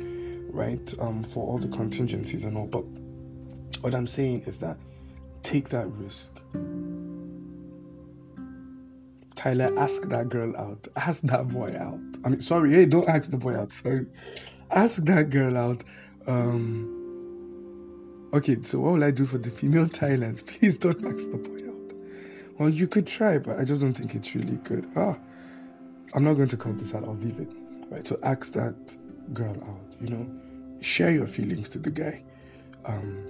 right, 0.49 0.93
um, 0.99 1.23
for 1.23 1.47
all 1.47 1.57
the 1.57 1.67
contingencies 1.69 2.43
and 2.43 2.55
all. 2.55 2.67
But 2.67 2.85
what 3.81 3.95
I'm 3.95 4.07
saying 4.07 4.43
is 4.45 4.59
that 4.59 4.77
take 5.43 5.69
that 5.69 5.87
risk 5.87 6.27
Tyler, 9.41 9.73
ask 9.75 10.03
that 10.03 10.29
girl 10.29 10.55
out. 10.55 10.87
Ask 10.95 11.23
that 11.23 11.47
boy 11.47 11.75
out. 11.75 11.99
I 12.23 12.29
mean, 12.29 12.41
sorry, 12.41 12.73
hey, 12.73 12.85
don't 12.85 13.09
ask 13.09 13.31
the 13.31 13.37
boy 13.37 13.55
out. 13.55 13.73
Sorry. 13.73 14.05
Ask 14.69 15.03
that 15.05 15.31
girl 15.31 15.57
out. 15.57 15.83
Um, 16.27 18.29
okay, 18.35 18.57
so 18.61 18.81
what 18.81 18.93
will 18.93 19.03
I 19.03 19.09
do 19.09 19.25
for 19.25 19.39
the 19.39 19.49
female 19.49 19.87
Tyler? 19.87 20.35
Please 20.45 20.77
don't 20.77 21.03
ask 21.03 21.31
the 21.31 21.37
boy 21.37 21.67
out. 21.67 21.95
Well, 22.59 22.69
you 22.69 22.87
could 22.87 23.07
try, 23.07 23.39
but 23.39 23.59
I 23.59 23.63
just 23.63 23.81
don't 23.81 23.93
think 23.93 24.13
it's 24.13 24.35
really 24.35 24.57
good. 24.57 24.87
Ah, 24.95 25.17
I'm 26.13 26.23
not 26.23 26.35
going 26.35 26.49
to 26.49 26.57
cut 26.57 26.77
this 26.77 26.93
out. 26.93 27.03
I'll 27.03 27.15
leave 27.15 27.39
it. 27.39 27.51
Right. 27.89 28.05
So 28.05 28.19
ask 28.21 28.53
that 28.53 28.75
girl 29.33 29.55
out. 29.55 29.95
You 29.99 30.09
know, 30.09 30.27
share 30.81 31.09
your 31.09 31.25
feelings 31.25 31.67
to 31.69 31.79
the 31.79 31.89
guy. 31.89 32.21
Um, 32.85 33.25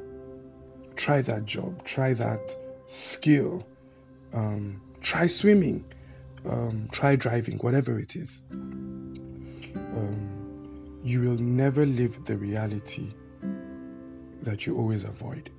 try 0.96 1.22
that 1.22 1.46
job. 1.46 1.84
Try 1.84 2.14
that 2.14 2.56
skill. 2.88 3.66
Um, 4.34 4.82
try 5.02 5.28
swimming 5.28 5.86
um, 6.46 6.88
try 6.92 7.16
driving, 7.16 7.58
whatever 7.60 8.00
it 8.00 8.16
is, 8.16 8.42
um, 8.52 9.10
you 11.04 11.22
will 11.22 11.38
never 11.38 11.86
live 11.86 12.26
the 12.26 12.38
reality 12.38 13.14
that 14.42 14.66
you 14.66 14.76
always 14.78 15.04
avoid. 15.04 15.52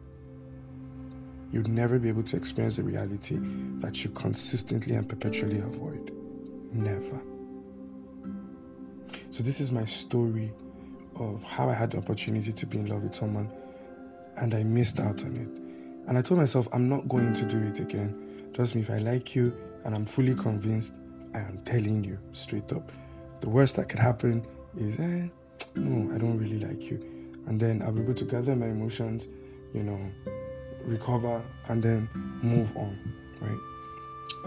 You'll 1.52 1.68
never 1.68 1.98
be 1.98 2.08
able 2.08 2.22
to 2.24 2.36
experience 2.36 2.76
the 2.76 2.82
reality 2.82 3.36
that 3.80 4.02
you 4.02 4.10
consistently 4.10 4.94
and 4.94 5.08
perpetually 5.08 5.58
avoid. 5.58 6.10
Never. 6.72 7.20
So, 9.30 9.42
this 9.42 9.60
is 9.60 9.70
my 9.70 9.84
story 9.84 10.52
of 11.16 11.42
how 11.42 11.68
I 11.68 11.74
had 11.74 11.90
the 11.90 11.98
opportunity 11.98 12.52
to 12.52 12.66
be 12.66 12.78
in 12.78 12.86
love 12.86 13.02
with 13.02 13.14
someone 13.14 13.50
and 14.36 14.54
I 14.54 14.62
missed 14.62 15.00
out 15.00 15.24
on 15.24 15.36
it. 15.36 16.08
And 16.08 16.18
I 16.18 16.22
told 16.22 16.40
myself, 16.40 16.68
I'm 16.72 16.88
not 16.88 17.08
going 17.08 17.32
to 17.34 17.44
do 17.44 17.58
it 17.58 17.80
again. 17.80 18.50
Trust 18.54 18.74
me, 18.74 18.82
if 18.82 18.90
I 18.90 18.98
like 18.98 19.34
you, 19.34 19.56
and 19.84 19.94
I'm 19.94 20.04
fully 20.04 20.34
convinced, 20.34 20.92
I 21.34 21.38
am 21.38 21.60
telling 21.64 22.04
you 22.04 22.18
straight 22.32 22.72
up, 22.72 22.90
the 23.40 23.48
worst 23.48 23.76
that 23.76 23.88
could 23.88 23.98
happen 23.98 24.46
is, 24.76 24.98
eh, 24.98 25.28
no, 25.76 26.14
I 26.14 26.18
don't 26.18 26.38
really 26.38 26.58
like 26.58 26.90
you. 26.90 26.98
And 27.46 27.58
then 27.60 27.82
I'll 27.82 27.92
be 27.92 28.02
able 28.02 28.14
to 28.14 28.24
gather 28.24 28.54
my 28.54 28.66
emotions, 28.66 29.26
you 29.72 29.82
know, 29.82 30.00
recover, 30.84 31.42
and 31.68 31.82
then 31.82 32.08
move 32.42 32.76
on, 32.76 32.98
right? 33.40 33.58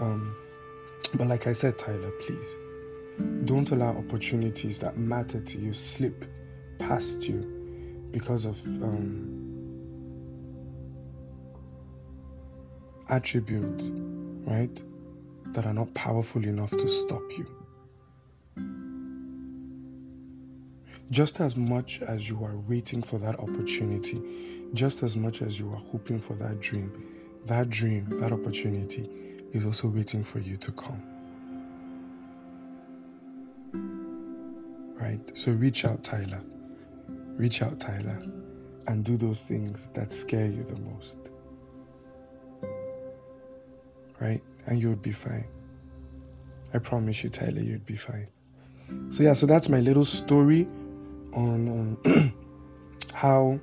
Um, 0.00 0.36
but 1.14 1.26
like 1.26 1.46
I 1.46 1.52
said, 1.52 1.78
Tyler, 1.78 2.10
please 2.26 2.54
don't 3.44 3.70
allow 3.70 3.96
opportunities 3.96 4.78
that 4.80 4.98
matter 4.98 5.40
to 5.40 5.58
you 5.58 5.72
slip 5.72 6.24
past 6.78 7.22
you 7.22 8.08
because 8.12 8.44
of 8.44 8.58
um, 8.82 9.45
attributes, 13.08 13.90
right, 14.44 14.82
that 15.52 15.66
are 15.66 15.74
not 15.74 15.92
powerful 15.94 16.44
enough 16.44 16.70
to 16.70 16.88
stop 16.88 17.22
you. 17.36 17.46
Just 21.10 21.40
as 21.40 21.56
much 21.56 22.02
as 22.02 22.28
you 22.28 22.44
are 22.44 22.56
waiting 22.68 23.00
for 23.02 23.18
that 23.18 23.38
opportunity, 23.38 24.20
just 24.74 25.04
as 25.04 25.16
much 25.16 25.40
as 25.40 25.58
you 25.58 25.70
are 25.70 25.76
hoping 25.92 26.20
for 26.20 26.34
that 26.34 26.60
dream, 26.60 26.90
that 27.46 27.70
dream, 27.70 28.06
that 28.18 28.32
opportunity 28.32 29.08
is 29.52 29.64
also 29.64 29.86
waiting 29.86 30.24
for 30.24 30.40
you 30.40 30.56
to 30.56 30.72
come. 30.72 31.00
Right? 35.00 35.20
So 35.38 35.52
reach 35.52 35.84
out, 35.84 36.02
Tyler. 36.02 36.40
Reach 37.36 37.62
out, 37.62 37.78
Tyler, 37.78 38.20
and 38.88 39.04
do 39.04 39.16
those 39.16 39.42
things 39.42 39.88
that 39.94 40.10
scare 40.10 40.46
you 40.46 40.64
the 40.64 40.80
most. 40.80 41.18
Right? 44.20 44.42
And 44.66 44.80
you 44.80 44.88
would 44.88 45.02
be 45.02 45.12
fine. 45.12 45.46
I 46.74 46.78
promise 46.78 47.22
you, 47.22 47.30
Tyler, 47.30 47.60
you'd 47.60 47.86
be 47.86 47.96
fine. 47.96 48.28
So, 49.10 49.22
yeah, 49.22 49.32
so 49.32 49.46
that's 49.46 49.68
my 49.68 49.80
little 49.80 50.04
story 50.04 50.66
on 51.32 51.96
how 53.12 53.58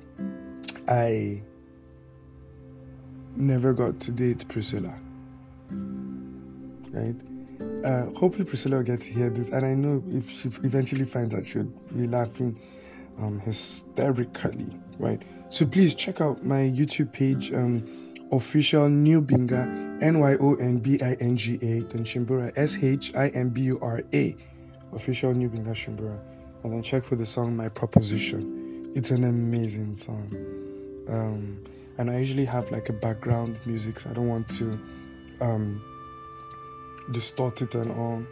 I 0.88 1.42
never 3.36 3.72
got 3.72 4.00
to 4.00 4.12
date 4.12 4.46
Priscilla. 4.48 4.94
Right? 6.90 7.16
Uh, 7.84 8.06
hopefully, 8.18 8.44
Priscilla 8.44 8.76
will 8.76 8.84
get 8.84 9.00
to 9.02 9.12
hear 9.12 9.30
this, 9.30 9.50
and 9.50 9.64
I 9.64 9.74
know 9.74 10.02
if 10.08 10.30
she 10.30 10.48
eventually 10.62 11.04
finds 11.04 11.34
out, 11.34 11.46
she'll 11.46 11.64
be 11.64 12.06
laughing 12.06 12.58
um, 13.18 13.40
hysterically. 13.40 14.68
Right? 14.98 15.20
So 15.50 15.66
please 15.66 15.94
check 15.94 16.20
out 16.20 16.44
my 16.44 16.60
YouTube 16.60 17.12
page, 17.12 17.52
um, 17.52 17.84
official 18.32 18.84
Nyonbinga, 18.84 19.83
N 20.04 20.20
Y 20.20 20.36
O 20.38 20.54
N 20.54 20.78
B 20.78 21.00
I 21.02 21.14
N 21.14 21.36
G 21.36 21.54
A, 21.54 21.80
then 21.80 22.04
Shimbura, 22.04 22.52
S 22.56 22.78
H 22.80 23.14
I 23.14 23.28
M 23.28 23.48
B 23.48 23.62
U 23.62 23.78
R 23.82 24.02
A, 24.12 24.36
official 24.92 25.32
Nyonbinga 25.32 25.74
Shimbura 25.74 26.18
and 26.64 26.72
then 26.72 26.82
check 26.82 27.04
for 27.04 27.14
the 27.14 27.26
song 27.26 27.54
My 27.56 27.68
Proposition. 27.68 28.90
It's 28.94 29.10
an 29.10 29.24
amazing 29.24 29.94
song. 29.94 30.30
Um, 31.08 31.62
and 31.98 32.10
I 32.10 32.18
usually 32.18 32.46
have 32.46 32.70
like 32.70 32.88
a 32.88 32.94
background 32.94 33.58
music, 33.66 34.00
so 34.00 34.10
I 34.10 34.14
don't 34.14 34.28
want 34.28 34.48
to 34.56 34.80
um, 35.42 35.82
distort 37.12 37.60
it 37.60 37.74
and 37.74 37.90
all. 37.92 38.24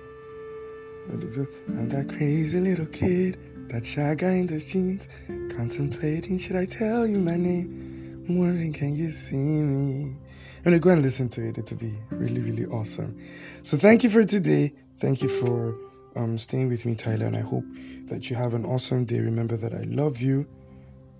And 1.09 1.91
that 1.91 2.09
crazy 2.09 2.59
little 2.59 2.87
kid, 2.87 3.69
that 3.69 3.85
shy 3.85 4.15
guy 4.15 4.33
in 4.33 4.47
the 4.47 4.59
jeans, 4.59 5.09
contemplating, 5.55 6.39
should 6.39 6.57
I 6.57 6.65
tell 6.65 7.07
you 7.07 7.19
my 7.19 7.37
name? 7.37 8.25
I'm 8.27 8.39
wondering, 8.39 8.73
can 8.73 8.97
you 8.97 9.11
see 9.11 9.37
me? 9.37 10.17
And 10.65 10.81
go 10.81 10.91
and 10.91 11.03
listen 11.03 11.29
to 11.31 11.49
it. 11.49 11.59
It'll 11.59 11.77
be 11.77 11.95
really, 12.11 12.41
really 12.41 12.67
awesome. 12.67 13.19
So 13.63 13.77
thank 13.77 14.05
you 14.05 14.11
for 14.11 14.25
today. 14.25 14.73
Thank 15.01 15.23
you 15.23 15.29
for 15.29 15.77
um, 16.15 16.39
staying 16.39 16.69
with 16.69 16.85
me, 16.85 16.95
Tyler, 16.95 17.27
and 17.27 17.37
I 17.37 17.41
hope 17.41 17.65
that 18.07 18.31
you 18.31 18.37
have 18.37 18.55
an 18.55 18.65
awesome 18.65 19.05
day. 19.05 19.19
Remember 19.19 19.57
that 19.57 19.75
I 19.75 19.83
love 19.83 20.21
you, 20.21 20.47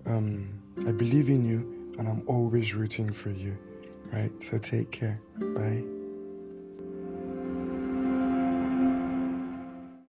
um, 0.05 0.47
I 0.87 0.91
believe 0.91 1.29
in 1.29 1.45
you, 1.45 1.95
and 1.99 2.07
I'm 2.07 2.23
always 2.27 2.73
rooting 2.73 3.11
for 3.11 3.29
you. 3.29 3.57
Right? 4.11 4.31
So 4.43 4.57
take 4.59 4.91
care. 4.91 5.19
Bye. 5.37 6.02